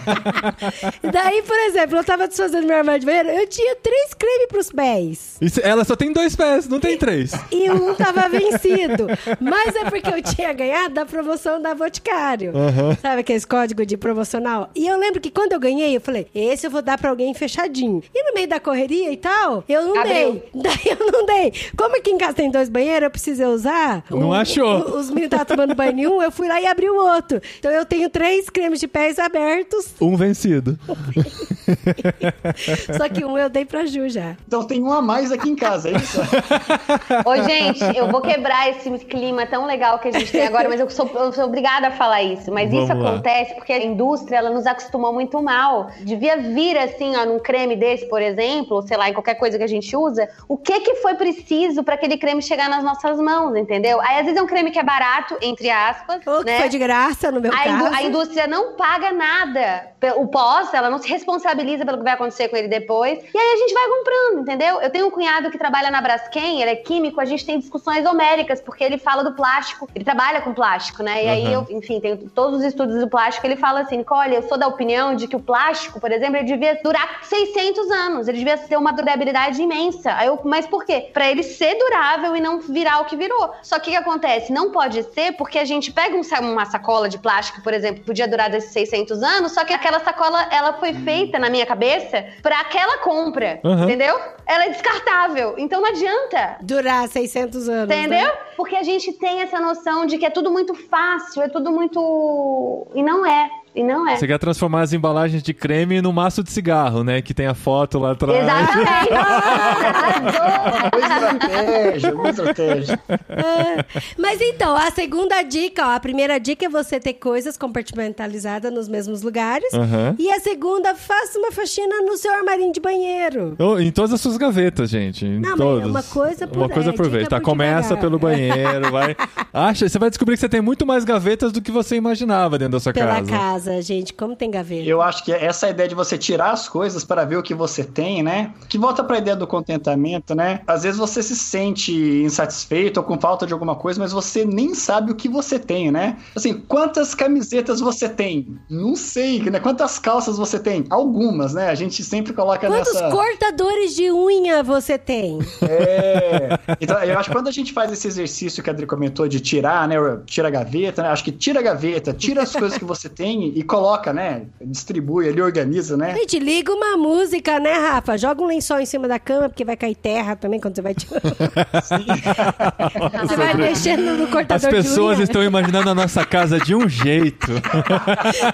[1.13, 4.71] Daí, por exemplo, eu tava desfazendo meu armário de banheiro, eu tinha três cremes pros
[4.71, 5.37] pés.
[5.41, 7.33] Isso- ela só tem dois pés, não tem três.
[7.51, 9.07] E um tava vencido.
[9.41, 12.53] Mas é porque eu tinha ganhado da promoção da Boticário.
[13.01, 14.71] Sabe aqueles códigos de promocional?
[14.75, 17.33] E eu lembro que quando eu ganhei, eu falei, esse eu vou dar pra alguém
[17.35, 18.03] fechadinho.
[18.15, 20.33] E no meio da correria e tal, eu não Abriu.
[20.33, 20.43] dei.
[20.63, 21.53] Daí eu não dei.
[21.77, 24.05] Como aqui em casa tem dois banheiros, eu precisei usar.
[24.11, 24.67] Não o- achou.
[24.81, 27.41] o- os meninos estavam tomando banho em um, eu fui lá e abri o outro.
[27.59, 30.79] Então eu tenho três cremes de pés abertos, Um vencido.
[32.97, 34.37] só que um eu dei pra Ju já.
[34.47, 36.21] Então tem um a mais aqui em casa, é isso?
[37.25, 40.81] Ô, gente, eu vou quebrar esse clima tão legal que a gente tem agora, mas
[40.81, 42.51] eu sou, eu sou obrigada a falar isso.
[42.53, 43.11] Mas isso Vamos lá.
[43.11, 45.91] acontece porque a indústria, ela nos acostumou muito mal.
[46.01, 49.59] Devia vir, assim, ó, num creme desse, por exemplo, ou sei lá, em qualquer coisa
[49.59, 53.19] que a gente usa, o que que foi preciso pra aquele creme chegar nas nossas
[53.19, 54.01] mãos, entendeu?
[54.01, 56.59] Aí, às vezes, é um creme que é barato, entre aspas, Ou que né?
[56.59, 57.95] foi de graça, no meu A, caso.
[57.95, 59.93] a indústria não paga nada.
[60.17, 63.19] O pós, ela não se responsabiliza pelo que vai acontecer com ele depois.
[63.33, 64.81] E aí a gente vai comprando, entendeu?
[64.81, 68.05] Eu tenho um cunhado que trabalha na Braskem, ele é químico, a gente tem discussões
[68.05, 69.89] homéricas, porque ele fala do plástico.
[69.95, 71.25] Ele trabalha com plástico, né?
[71.25, 73.47] E aí eu, enfim, tenho todos os estudos do plástico.
[73.47, 76.45] Ele fala assim: Nicole, eu sou da opinião de que o plástico, por exemplo, ele
[76.47, 78.29] devia durar 600 anos.
[78.29, 80.13] Ele devia ter uma durabilidade imensa.
[80.15, 81.11] Aí eu, mas por quê?
[81.13, 83.53] Pra ele ser durável e não virar o que virou.
[83.63, 84.53] Só que o que acontece?
[84.53, 88.07] Não pode ser porque a gente pega um uma sacola de plástico, por exemplo, que
[88.07, 92.25] podia durar desses 600 anos, só que aquela sacola, ela foi feita, na minha cabeça,
[92.43, 93.85] pra aquela compra, Uhum.
[93.85, 94.19] entendeu?
[94.47, 96.57] Ela é descartável, então não adianta.
[96.61, 97.85] Durar 600 anos.
[97.95, 98.27] Entendeu?
[98.27, 98.33] né?
[98.57, 102.87] Porque a gente tem essa noção de que é tudo muito fácil, é tudo muito.
[102.95, 103.62] E não é.
[103.75, 104.17] E não é.
[104.17, 107.23] Você quer transformar as embalagens de creme no maço de cigarro, né?
[107.23, 108.39] Que tem a foto lá atrás.
[108.43, 109.13] Exatamente.
[110.93, 113.01] Boa estratégia, boa estratégia.
[113.09, 113.85] É.
[114.19, 118.89] Mas então, a segunda dica, ó, a primeira dica é você ter coisas compartimentalizadas nos
[118.89, 119.73] mesmos lugares.
[119.73, 120.15] Aham.
[120.19, 123.55] E a segunda, faça uma faxina no seu armarinho de banheiro.
[123.59, 125.25] Oh, Em todas as suas gavetas, gente.
[125.25, 125.91] Em Não, mas todos.
[125.91, 127.29] uma coisa por- Uma coisa é, por vez.
[127.29, 128.01] Tá, por começa devagar.
[128.03, 129.17] pelo banheiro, vai.
[129.53, 132.73] Acha, você vai descobrir que você tem muito mais gavetas do que você imaginava dentro
[132.73, 133.31] da sua Pela casa.
[133.31, 134.89] casa, gente, como tem gaveta.
[134.89, 137.85] Eu acho que essa ideia de você tirar as coisas para ver o que você
[137.85, 138.53] tem, né?
[138.69, 140.61] Que volta para a ideia do contentamento, né?
[140.67, 144.75] Às vezes você se sente insatisfeito ou com falta de alguma coisa, mas você nem
[144.75, 146.17] sabe o que você tem, né?
[146.35, 148.57] Assim, quantas camisetas você tem?
[148.69, 149.61] Não sei, né?
[149.61, 150.85] Quantas calças você tem?
[150.91, 151.69] Algumas, né?
[151.69, 155.39] A gente sempre coloca Quantos nessa cortadores de unha você tem?
[155.63, 156.59] É.
[156.81, 159.41] Então, eu acho que quando a gente faz esse exercício que a Adri comentou de
[159.41, 159.97] tirar, né?
[160.27, 161.09] Tira a gaveta, né?
[161.09, 164.43] Acho que tira a gaveta, tira as coisas que você tem e coloca, né?
[164.61, 166.15] Distribui ali, organiza, né?
[166.15, 168.17] Gente, liga uma música, né, Rafa?
[168.17, 170.95] Joga um lençol em cima da cama, porque vai cair terra também quando você vai
[170.95, 171.21] tirar.
[173.23, 175.25] você vai mexendo no As cortador de pessoas unha.
[175.25, 177.49] estão imaginando a nossa casa de um jeito.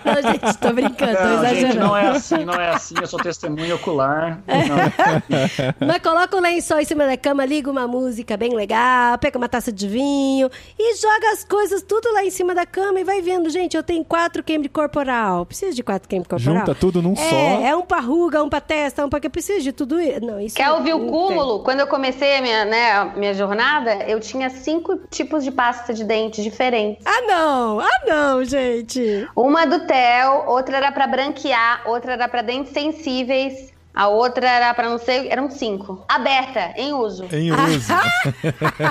[0.04, 1.80] Não, gente, tô brincando, tô Não, gente, exagerando.
[1.80, 2.94] não é assim, não é assim.
[3.00, 4.40] Eu sou testemunha ocular.
[4.46, 5.74] Não.
[5.86, 9.48] Mas coloca o lençol em cima da cama, liga uma música bem legal, pega uma
[9.48, 13.22] taça de vinho e joga as coisas tudo lá em cima da cama e vai
[13.22, 13.48] vendo.
[13.50, 15.46] Gente, eu tenho quatro de corpo corporal.
[15.46, 16.58] Precisa de quatro creme corporal.
[16.60, 17.66] Junta tudo num é, só.
[17.66, 20.20] É um pra ruga, um pra testa, um pra que precisa de tudo isso.
[20.20, 21.10] Não, isso Quer ouvir não o tem.
[21.10, 21.62] cúmulo?
[21.62, 25.92] Quando eu comecei a minha, né, a minha jornada, eu tinha cinco tipos de pasta
[25.92, 27.04] de dente diferentes.
[27.06, 27.80] Ah, não!
[27.80, 29.28] Ah, não, gente!
[29.36, 34.72] Uma do Theo, outra era pra branquear, outra era pra dentes sensíveis, a outra era
[34.74, 36.04] pra não sei, eram cinco.
[36.08, 37.24] Aberta, em uso.
[37.32, 37.92] Em uso.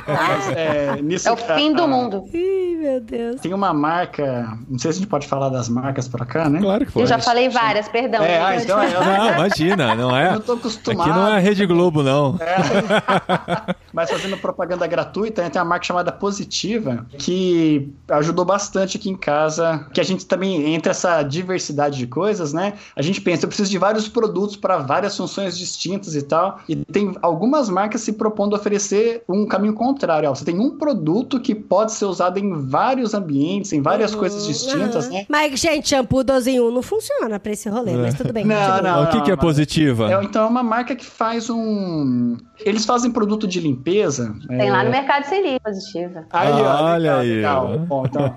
[0.06, 2.26] Mas, é, nisso É o que a- fim do a- mundo.
[2.34, 3.40] Ih, meu Deus.
[3.42, 6.60] Tem uma marca, não sei se a gente pode falar das marcas pra cá, né?
[6.60, 7.04] claro que foi.
[7.04, 8.22] Eu já falei várias, perdão.
[8.22, 8.90] É, ah, então é.
[8.94, 10.28] Não, imagina, não é.
[10.28, 11.10] Eu não tô acostumado.
[11.10, 12.38] Aqui não é a Rede Globo, não.
[13.94, 19.16] Mas fazendo propaganda gratuita, né, tem uma marca chamada Positiva, que ajudou bastante aqui em
[19.16, 19.88] casa.
[19.94, 22.74] Que a gente também, entre essa diversidade de coisas, né?
[22.96, 26.60] A gente pensa, eu preciso de vários produtos para várias funções distintas e tal.
[26.68, 30.30] E tem algumas marcas se propondo a oferecer um caminho contrário.
[30.30, 34.46] Ó, você tem um produto que pode ser usado em vários ambientes, em várias coisas
[34.48, 35.14] distintas, Aham.
[35.14, 35.26] né?
[35.30, 38.46] Mas, gente, shampoo 12 em 1 não funciona pra esse rolê, mas tudo bem.
[38.46, 38.82] Não, continua.
[38.82, 39.04] não.
[39.04, 40.12] o que, que é mas- positiva?
[40.12, 42.38] É, então é uma marca que faz um.
[42.60, 44.34] Eles fazem produto de limpeza.
[44.48, 46.26] Tem é, lá no Mercado Sem Livro, positiva.
[46.32, 47.80] Aí, ó, Olha legal, aí, legal.
[47.80, 48.34] Bom, então,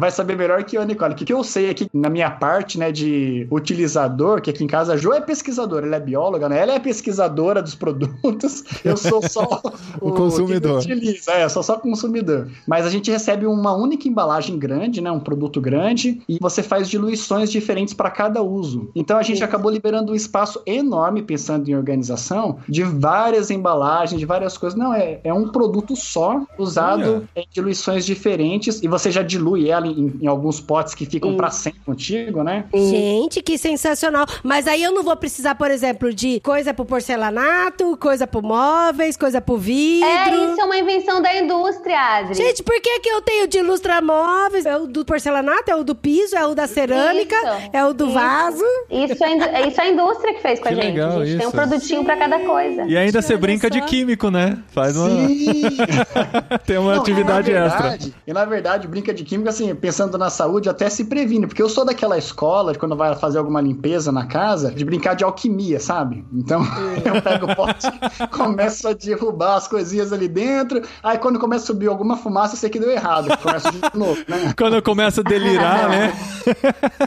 [0.00, 1.14] vai saber melhor que eu, Nicole.
[1.14, 4.66] O que, que eu sei aqui na minha parte, né, de utilizador, que aqui em
[4.66, 6.60] casa a Jo é pesquisadora, ela é bióloga, né?
[6.60, 8.64] Ela é pesquisadora dos produtos.
[8.84, 9.60] Eu sou só
[10.00, 10.84] O consumidor.
[10.84, 12.48] Que utiliza, é, eu sou só consumidor.
[12.66, 16.88] Mas a gente recebe uma única embalagem grande, né, um produto grande, e você faz
[16.88, 18.90] diluições diferentes para cada uso.
[18.94, 24.26] Então a gente acabou liberando um espaço enorme pensando em organização de várias embalagens, de
[24.26, 24.78] várias coisas.
[24.78, 27.28] Não, é, é um produto só usado Olha.
[27.36, 31.50] em diluições diferentes e você já dilui ela em, em alguns potes que ficam para
[31.50, 32.66] sempre contigo, né?
[32.72, 34.26] Gente, que sensacional.
[34.42, 39.16] Mas aí eu não vou precisar, por exemplo, de coisa pro porcelanato, coisa pro móveis,
[39.16, 40.08] coisa pro vidro.
[40.08, 42.34] É, isso é uma invenção da indústria, Adri.
[42.34, 44.66] Gente, por que, que eu tenho de lustramóveis?
[44.66, 47.92] É o do porcelanato, é o do piso, é o da cerâmica, Isso, é o
[47.92, 48.14] do isso.
[48.14, 48.64] vaso.
[48.90, 50.84] Isso é, indú- é isso a indústria que fez com Que a gente.
[50.86, 51.56] legal a gente tem um isso.
[51.56, 52.82] produtinho pra cada coisa.
[52.84, 53.86] E ainda você brinca de só.
[53.86, 54.58] químico, né?
[54.68, 55.08] Faz uma.
[55.10, 55.62] Sim!
[56.66, 57.82] Tem uma Não, atividade e na extra.
[57.82, 61.46] verdade, E na verdade, brinca de química, assim, pensando na saúde, até se previne.
[61.46, 65.14] Porque eu sou daquela escola, de quando vai fazer alguma limpeza na casa, de brincar
[65.14, 66.24] de alquimia, sabe?
[66.32, 66.62] Então,
[67.04, 67.86] eu pego o pote,
[68.30, 72.58] começo a derrubar as coisinhas ali dentro, aí quando começa a subir alguma fumaça, eu
[72.58, 73.28] sei que deu errado.
[73.38, 74.52] Começa de novo, né?
[74.56, 76.12] Quando eu começo a delirar, né?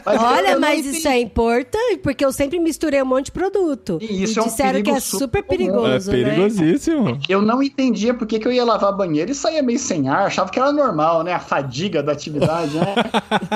[0.04, 3.26] Mas eu- Olha, eu não mas isso é importante, porque eu sempre misturei um monte
[3.26, 3.98] de produto.
[4.00, 5.54] E isso e é um disseram que é super comum.
[5.54, 6.16] É perigoso, né?
[6.24, 7.18] perigosíssimo.
[7.28, 10.26] Eu não entendia por que, que eu ia lavar banheiro e saía meio sem ar,
[10.26, 11.32] achava que era normal, né?
[11.32, 12.94] A fadiga da atividade, né?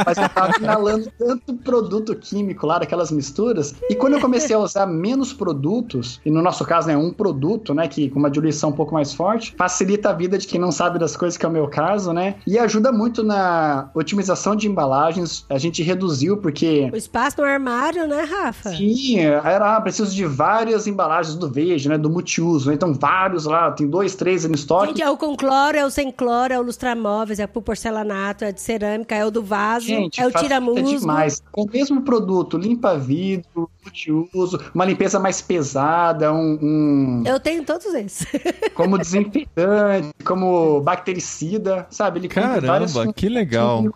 [0.05, 3.75] Mas eu tava inalando tanto produto químico lá, daquelas misturas.
[3.91, 7.75] E quando eu comecei a usar menos produtos, e no nosso caso, né, um produto,
[7.75, 10.73] né, que com uma diluição um pouco mais forte, facilita a vida de quem não
[10.73, 12.37] sabe das coisas, que é o meu caso, né?
[12.47, 15.45] E ajuda muito na otimização de embalagens.
[15.49, 18.71] A gente reduziu, porque O espaço no armário, né, Rafa?
[18.71, 21.99] Sim, era ah, preciso de várias embalagens do Veja, né?
[21.99, 22.69] Do multiuso.
[22.69, 22.75] né?
[22.75, 24.89] Então, vários lá, tem dois, três no estoque.
[24.89, 28.45] Gente, é o com cloro, é o sem cloro, é o lustramóveis, é pro porcelanato,
[28.45, 30.99] é de cerâmica, é o do vaso, Gente, é o facilita tiramusgo.
[30.99, 31.43] demais.
[31.51, 37.65] Com o mesmo produto, limpa vidro, multiuso, uma limpeza mais pesada, um, um- Eu tenho
[37.65, 38.27] todos esses.
[38.77, 42.19] como desinfetante, como bactericida, sabe?
[42.21, 43.87] Ele Caramba, que legal.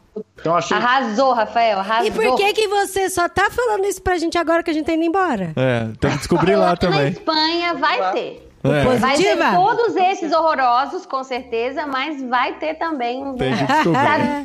[0.40, 2.06] Então, achei Arrasou, Rafael, arrasou.
[2.06, 4.86] e por que que você só tá falando isso pra gente agora que a gente
[4.86, 5.52] tá indo embora?
[5.54, 7.08] É, tem que descobrir lá Na também.
[7.10, 8.49] Espanha vai ter.
[8.62, 13.34] É, Vai ter todos esses horrorosos, com certeza, mas vai ter também um.
[13.34, 13.94] tem que descobrir.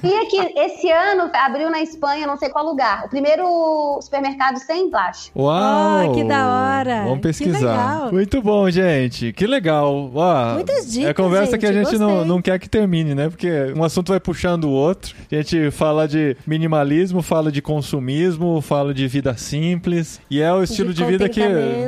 [0.01, 4.89] Sabia que esse ano abriu na Espanha, não sei qual lugar, o primeiro supermercado sem
[4.89, 5.41] plástico.
[5.41, 6.09] Uau!
[6.09, 7.01] Oh, que da hora.
[7.03, 7.59] Vamos Que pesquisar.
[7.59, 8.11] legal.
[8.13, 9.33] Muito bom, gente.
[9.33, 10.09] Que legal.
[10.15, 13.27] Ó, Muitas dicas, É conversa que a gente, gente não, não quer que termine, né?
[13.29, 15.13] Porque um assunto vai puxando o outro.
[15.31, 20.19] A gente fala de minimalismo, fala de consumismo, fala de vida simples.
[20.29, 21.41] E é o estilo de, vida que,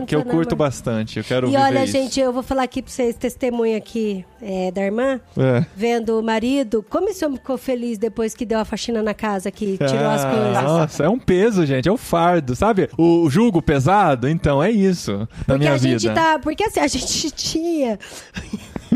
[0.05, 0.65] que eu né, curto amor?
[0.65, 1.17] bastante.
[1.19, 1.93] Eu quero E viver olha, isso.
[1.93, 5.65] gente, eu vou falar aqui pra vocês, testemunha aqui é, da irmã, É.
[5.75, 9.49] vendo o marido, como esse homem ficou feliz depois que deu a faxina na casa,
[9.51, 10.63] que tirou as Ah, coisas.
[10.63, 11.87] Nossa, é um peso, gente.
[11.87, 12.89] É o fardo, sabe?
[12.97, 15.99] O jugo pesado, então é isso na Porque minha a vida.
[15.99, 16.39] gente tá.
[16.39, 17.99] Porque assim, a gente tinha.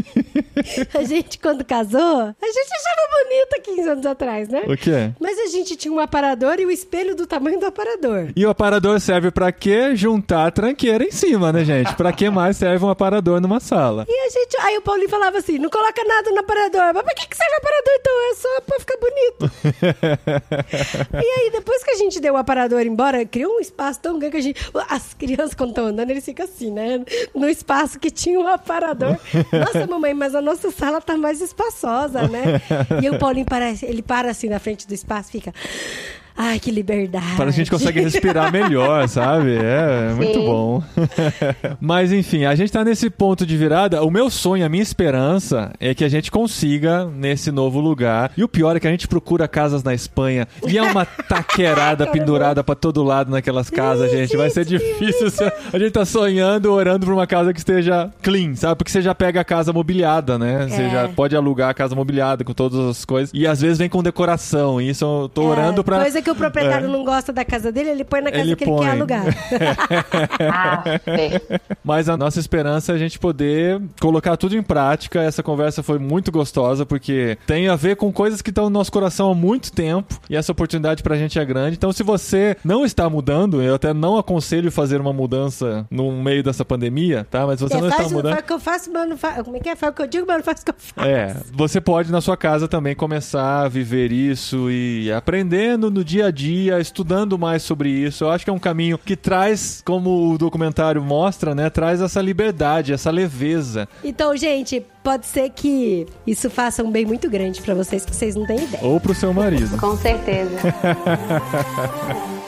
[0.94, 4.64] a gente, quando casou, a gente achava bonita 15 anos atrás, né?
[4.68, 5.12] O quê?
[5.20, 8.32] Mas a gente tinha um aparador e o espelho do tamanho do aparador.
[8.36, 9.96] E o aparador serve pra quê?
[9.96, 11.94] Juntar a tranqueira em cima, né, gente?
[11.96, 14.06] Pra que mais serve um aparador numa sala?
[14.08, 14.58] E a gente.
[14.62, 16.94] Aí o Paulinho falava assim: não coloca nada no aparador.
[16.94, 18.32] Mas pra que, que serve o aparador então?
[18.32, 19.52] É só pra ficar bonito.
[21.24, 24.32] e aí, depois que a gente deu o aparador embora, criou um espaço tão grande
[24.32, 24.72] que a gente.
[24.90, 27.04] As crianças, quando estão andando, eles ficam assim, né?
[27.34, 29.18] No espaço que tinha o aparador.
[29.52, 32.62] Nossa, mamãe, mas a nossa sala tá mais espaçosa, né?
[33.02, 35.54] E o Paulinho parece, ele para assim na frente do espaço fica.
[36.44, 37.36] Ai, que liberdade.
[37.38, 39.56] Para a gente consegue respirar melhor, sabe?
[39.58, 40.82] É, é muito bom.
[41.80, 44.02] Mas enfim, a gente tá nesse ponto de virada.
[44.04, 48.32] O meu sonho, a minha esperança é que a gente consiga nesse novo lugar.
[48.36, 52.08] E o pior é que a gente procura casas na Espanha e é uma taquerada
[52.08, 54.36] pendurada pra todo lado naquelas casas, gente.
[54.36, 55.28] Vai ser difícil.
[55.72, 58.78] A gente tá sonhando, orando pra uma casa que esteja clean, sabe?
[58.78, 60.68] Porque você já pega a casa mobiliada, né?
[60.68, 60.90] Você É.
[60.90, 63.30] já pode alugar a casa mobiliada com todas as coisas.
[63.32, 64.82] E às vezes vem com decoração.
[64.82, 66.00] E isso eu tô orando pra.
[66.02, 66.90] Coisa que o proprietário É.
[66.92, 68.82] não gosta da casa dele, ele põe na casa Ele que ele põe.
[68.86, 69.24] quer alugar.
[70.42, 70.84] Ah.
[71.84, 75.22] Mas a nossa esperança é a gente poder colocar tudo em prática.
[75.22, 78.92] Essa conversa foi muito gostosa, porque tem a ver com coisas que estão no nosso
[78.92, 80.20] coração há muito tempo.
[80.30, 81.76] E essa oportunidade pra gente é grande.
[81.78, 86.44] Então, se você não está mudando, eu até não aconselho fazer uma mudança no meio
[86.44, 87.46] dessa pandemia, tá?
[87.46, 88.32] Mas se você É, não está mudando.
[88.34, 89.42] faz o que eu faço, mas não faz.
[89.44, 89.76] Como é que é?
[89.76, 91.08] Faz o que eu digo, mas não faz o que eu faço.
[91.08, 96.21] É, você pode na sua casa também começar a viver isso e aprendendo no dia
[96.22, 98.24] a dia, estudando mais sobre isso.
[98.24, 102.22] Eu acho que é um caminho que traz, como o documentário mostra, né, traz essa
[102.22, 103.88] liberdade, essa leveza.
[104.04, 108.36] Então, gente, pode ser que isso faça um bem muito grande pra vocês, que vocês
[108.36, 108.84] não têm ideia.
[108.84, 109.78] Ou pro seu marido.
[109.78, 110.58] Com certeza.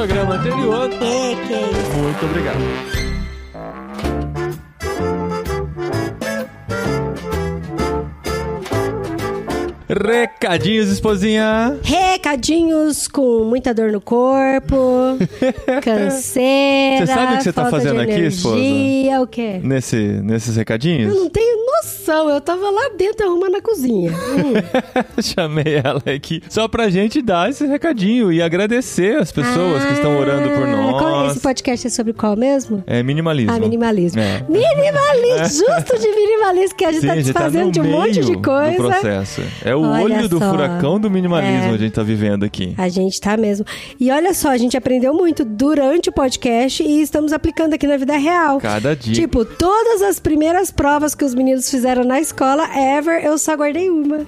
[0.00, 0.88] programa anterior.
[0.88, 1.98] Que, que isso?
[1.98, 3.00] Muito obrigado.
[9.90, 11.78] Recadinhos, esposinha.
[11.82, 15.18] Recadinhos com muita dor no corpo,
[15.84, 17.04] canseira.
[17.04, 18.56] Você sabe o que você tá fazendo aqui, esposa?
[19.20, 19.60] o quê?
[19.62, 21.12] Nesse, nesses recadinhos?
[21.14, 24.10] Eu não tenho noção, eu tava lá dentro arrumando a cozinha.
[24.12, 24.52] Hum.
[25.22, 30.18] Chamei ela aqui só pra gente dar esse recadinho e agradecer as pessoas que estão
[30.18, 31.32] orando por Ah, nós.
[31.32, 32.82] Esse podcast é sobre qual mesmo?
[32.86, 33.52] É minimalismo.
[33.52, 34.20] Ah, minimalismo.
[34.20, 34.44] É.
[34.48, 38.12] Minimalismo, justo de minimalismo, que a gente Sim, tá tá desfazendo no de um monte
[38.12, 38.76] de meio do coisa.
[38.76, 39.42] processo.
[39.64, 40.50] É o Olha olho do só.
[40.50, 41.74] furacão do minimalismo É.
[41.74, 42.74] a gente tá vivendo aqui.
[42.76, 43.64] A gente tá mesmo.
[43.98, 47.96] E olha só, a gente aprendeu muito durante o podcast e estamos aplicando aqui na
[47.96, 48.58] vida real.
[48.60, 49.14] Cada dia.
[49.14, 53.88] Tipo, todas as primeiras provas que os meninos fizeram na escola, ever, eu só guardei
[53.90, 54.18] uma.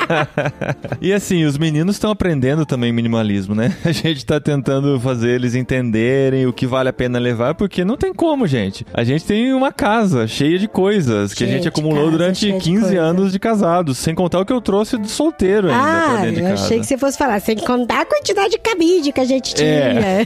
[1.00, 3.76] e assim, os meninos estão aprendendo também minimalismo, né?
[3.84, 7.96] A gente tá tentando fazer eles entenderem o que vale a pena levar, porque não
[7.96, 8.86] tem como, gente.
[8.92, 12.58] A gente tem uma casa cheia de coisas que a gente de acumulou durante cheia
[12.58, 13.00] de 15 coisa.
[13.00, 16.34] anos de casados, sem contar o que eu trouxe de solteiro ainda pra ah, dentro
[16.34, 16.64] de eu casa.
[16.64, 19.68] achei que você fosse falar, sem contar a quantidade de cabide que a gente tinha.
[19.68, 20.24] É.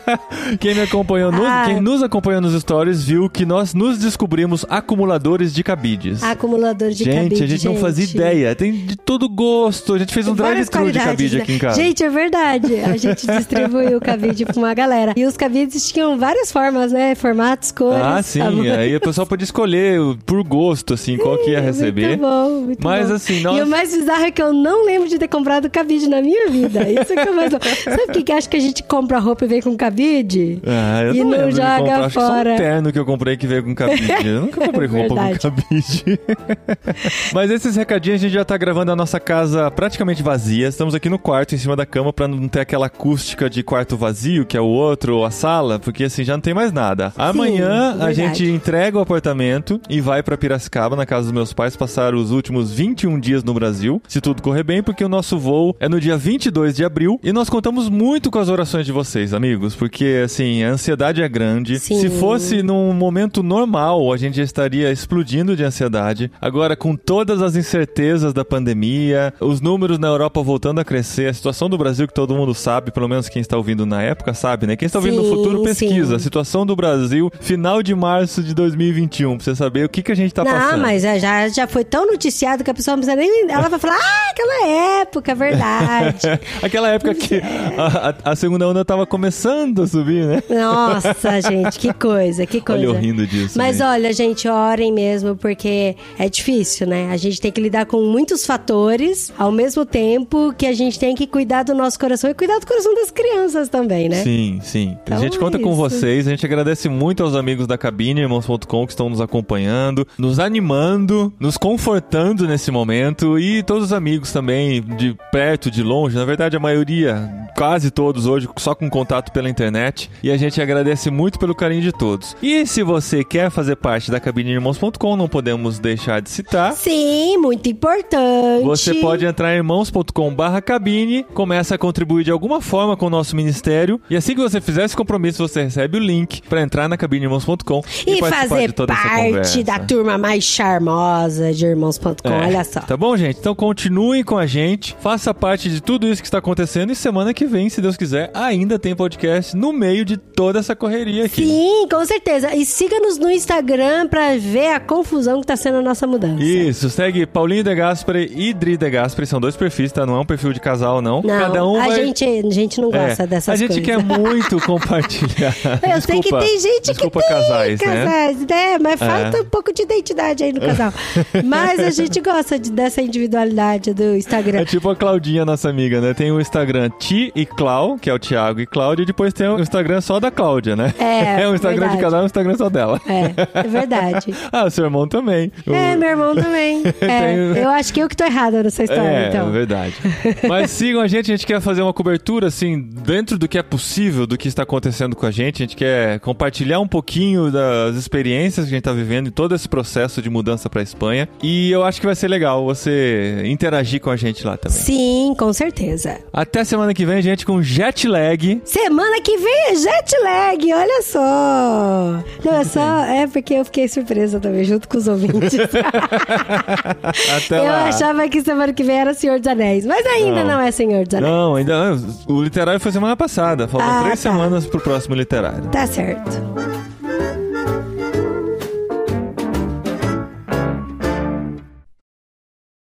[0.58, 1.66] quem me acompanhou, nos, Ai.
[1.66, 6.22] quem nos acompanhou nos stories viu que nós nos descobrimos acumuladores de cabides.
[6.22, 8.54] Acumulador de gente, cabide, a gente, não fazia ideia.
[8.54, 9.94] Tem de todo gosto.
[9.94, 11.42] A gente fez um drive-thru de cabide né?
[11.42, 11.82] aqui em casa.
[11.82, 12.76] Gente, é verdade.
[12.76, 15.12] A gente distribuiu o cabide pra uma galera.
[15.16, 17.16] E os cabides tinham várias formas, né?
[17.16, 18.00] Formatos, cores.
[18.00, 18.38] Ah, sim.
[18.38, 18.78] tamanhos.
[18.78, 22.10] Aí a pessoa pode escolher por gosto, assim, qual que ia receber.
[22.10, 23.14] Muito bom, muito Mas bom.
[23.14, 23.64] assim, E nossa.
[23.64, 26.88] o mais bizarro é que eu não lembro de ter comprado cabide na minha vida.
[26.88, 27.50] Isso que é mais.
[27.82, 30.60] Sabe por que que acha que a gente compra roupa e vem com cabide?
[30.64, 31.98] Ah, eu e não, não joga comprar.
[31.98, 32.52] Acho que só fora.
[32.52, 34.26] um terno que eu comprei que veio com cabide.
[34.26, 35.32] Eu nunca comprei roupa Verdade.
[35.34, 35.55] com cabide.
[37.32, 40.68] Mas esses recadinhos a gente já tá gravando a nossa casa praticamente vazia.
[40.68, 43.96] Estamos aqui no quarto, em cima da cama, pra não ter aquela acústica de quarto
[43.96, 47.12] vazio, que é o outro, ou a sala, porque assim já não tem mais nada.
[47.16, 48.14] Amanhã a verdade.
[48.14, 52.30] gente entrega o apartamento e vai pra Piracicaba, na casa dos meus pais, passar os
[52.30, 56.00] últimos 21 dias no Brasil, se tudo correr bem, porque o nosso voo é no
[56.00, 60.22] dia 22 de abril e nós contamos muito com as orações de vocês, amigos, porque
[60.24, 61.78] assim, a ansiedade é grande.
[61.78, 62.00] Sim.
[62.00, 66.30] Se fosse num momento normal, a gente já estaria explodindo de ansiedade.
[66.40, 71.34] Agora, com todas as incertezas da pandemia, os números na Europa voltando a crescer, a
[71.34, 74.66] situação do Brasil que todo mundo sabe, pelo menos quem está ouvindo na época sabe,
[74.66, 74.76] né?
[74.76, 76.08] Quem está ouvindo no Sim, futuro pesquisa.
[76.10, 76.14] sim.
[76.16, 80.10] A situação do Brasil, final de março de 2021, pra você saber o que, que
[80.12, 80.80] a gente tá não, passando.
[80.80, 83.50] mas é, já, já foi tão noticiado que a pessoa não precisa nem.
[83.50, 84.66] Ela vai falar, ah, aquela
[85.02, 86.16] época, é verdade.
[86.62, 87.36] Aquela época que
[87.76, 90.42] a, a- a segunda onda tava começando a subir, né?
[90.48, 92.80] Nossa, gente, que coisa, que coisa.
[92.80, 93.56] Olha eu rindo disso.
[93.58, 93.86] Mas gente.
[93.86, 97.10] olha, gente, orem mesmo, porque é difícil, né?
[97.10, 101.14] A gente tem que lidar com muitos fatores, ao mesmo tempo que a gente tem
[101.14, 104.22] que cuidar do nosso coração e cuidar do coração das crianças também, né?
[104.22, 104.96] Sim, sim.
[105.02, 105.76] Então a gente é conta com isso.
[105.76, 110.38] vocês, a gente agradece muito aos amigos da cabine, irmãos.com, que estão nos acompanhando, nos
[110.38, 116.24] animando, nos confortando nesse momento e todos os amigos também, de perto, de longe, na
[116.24, 120.10] verdade a maioria, quase todos hoje, só com contato pela internet.
[120.22, 122.36] E a gente agradece muito pelo carinho de todos.
[122.42, 126.72] E se você quer fazer parte da cabine irmãos.com, não podemos deixar de citar.
[126.72, 128.64] Sim, muito importante.
[128.64, 133.34] Você pode entrar em irmãos.com/barra cabine, começa a contribuir de alguma forma com o nosso
[133.34, 134.00] ministério.
[134.08, 137.82] E assim que você fizer esse compromisso, você recebe o link para entrar na cabineirmãos.com
[138.06, 142.14] E, participar fazer parte da turma mais charmosa de irmãos.com.
[142.24, 142.46] É.
[142.46, 142.80] Olha só.
[142.80, 143.40] Tá bom, gente?
[143.40, 147.34] Então continue com a gente, faça parte de tudo isso que está acontecendo e semana
[147.34, 151.44] que vem, se Deus quiser, ainda tem podcast no meio de toda essa correria aqui.
[151.44, 152.54] Sim, com certeza.
[152.54, 156.42] E siga-nos no Instagram pra ver a confusão que tá sendo a nossa mudança.
[156.42, 160.04] Isso, segue Paulinho De Gasperi e Dri De Gasperi, são dois perfis, tá?
[160.06, 161.22] Não é um perfil de casal, não.
[161.22, 161.96] Não, Cada um a, vai...
[161.96, 163.84] gente, a gente não gosta É, dessas A gente coisas.
[163.86, 165.54] quer muito compartilhar.
[165.82, 167.86] Eu sei que Desculpa, tem gente desculpa, que tem casais, né?
[168.04, 168.78] casais, né?
[168.80, 169.06] Mas É.
[169.06, 170.92] falta um pouco de identidade aí no casal.
[171.44, 174.60] Mas a gente gosta de- dessa individualidade do Instagram.
[174.60, 176.14] É tipo a Claudinha, nossa amiga, né?
[176.14, 179.48] Tem o Instagram Ti e Clau, que é o Thiago e Cláudia, e depois tem
[179.48, 180.94] o Instagram só da Cláudia, né?
[180.98, 181.96] É, É o Instagram verdade.
[181.96, 183.00] de casal, é o Instagram só dela.
[183.06, 184.34] É, é verdade.
[184.52, 185.50] Ah, seu irmão também.
[185.66, 186.82] O- É, meu irmão também.
[187.00, 189.50] É, Tem- eu acho que eu que tô errada nessa história, É, então.
[189.50, 189.94] verdade.
[190.48, 193.62] Mas sigam a gente, a gente quer fazer uma cobertura, assim, dentro do que é
[193.62, 195.62] possível, do que está acontecendo com a gente.
[195.62, 199.54] A gente quer compartilhar um pouquinho das experiências que a gente está vivendo em todo
[199.54, 201.28] esse processo de mudança para Espanha.
[201.42, 204.76] E eu acho que vai ser legal você interagir com a gente lá também.
[204.78, 206.18] Sim, com certeza.
[206.32, 208.60] Até semana que vem, gente, com jet lag.
[208.64, 212.24] Semana que vem é jet lag, olha só.
[212.44, 213.04] Não, é só.
[213.04, 215.58] É porque eu fiquei surpresa também, junto com os ouvintes.
[217.36, 217.84] Até eu lá.
[217.88, 220.60] achava que semana que vem era Senhor dos Anéis, mas ainda não, Não.
[220.60, 221.32] é Senhor dos Anéis.
[221.32, 222.14] Não, ainda não.
[222.28, 223.68] O literário foi semana passada.
[223.68, 224.30] Faltam Ah, três tá.
[224.30, 225.68] semanas pro próximo literário.
[225.68, 226.30] Tá certo.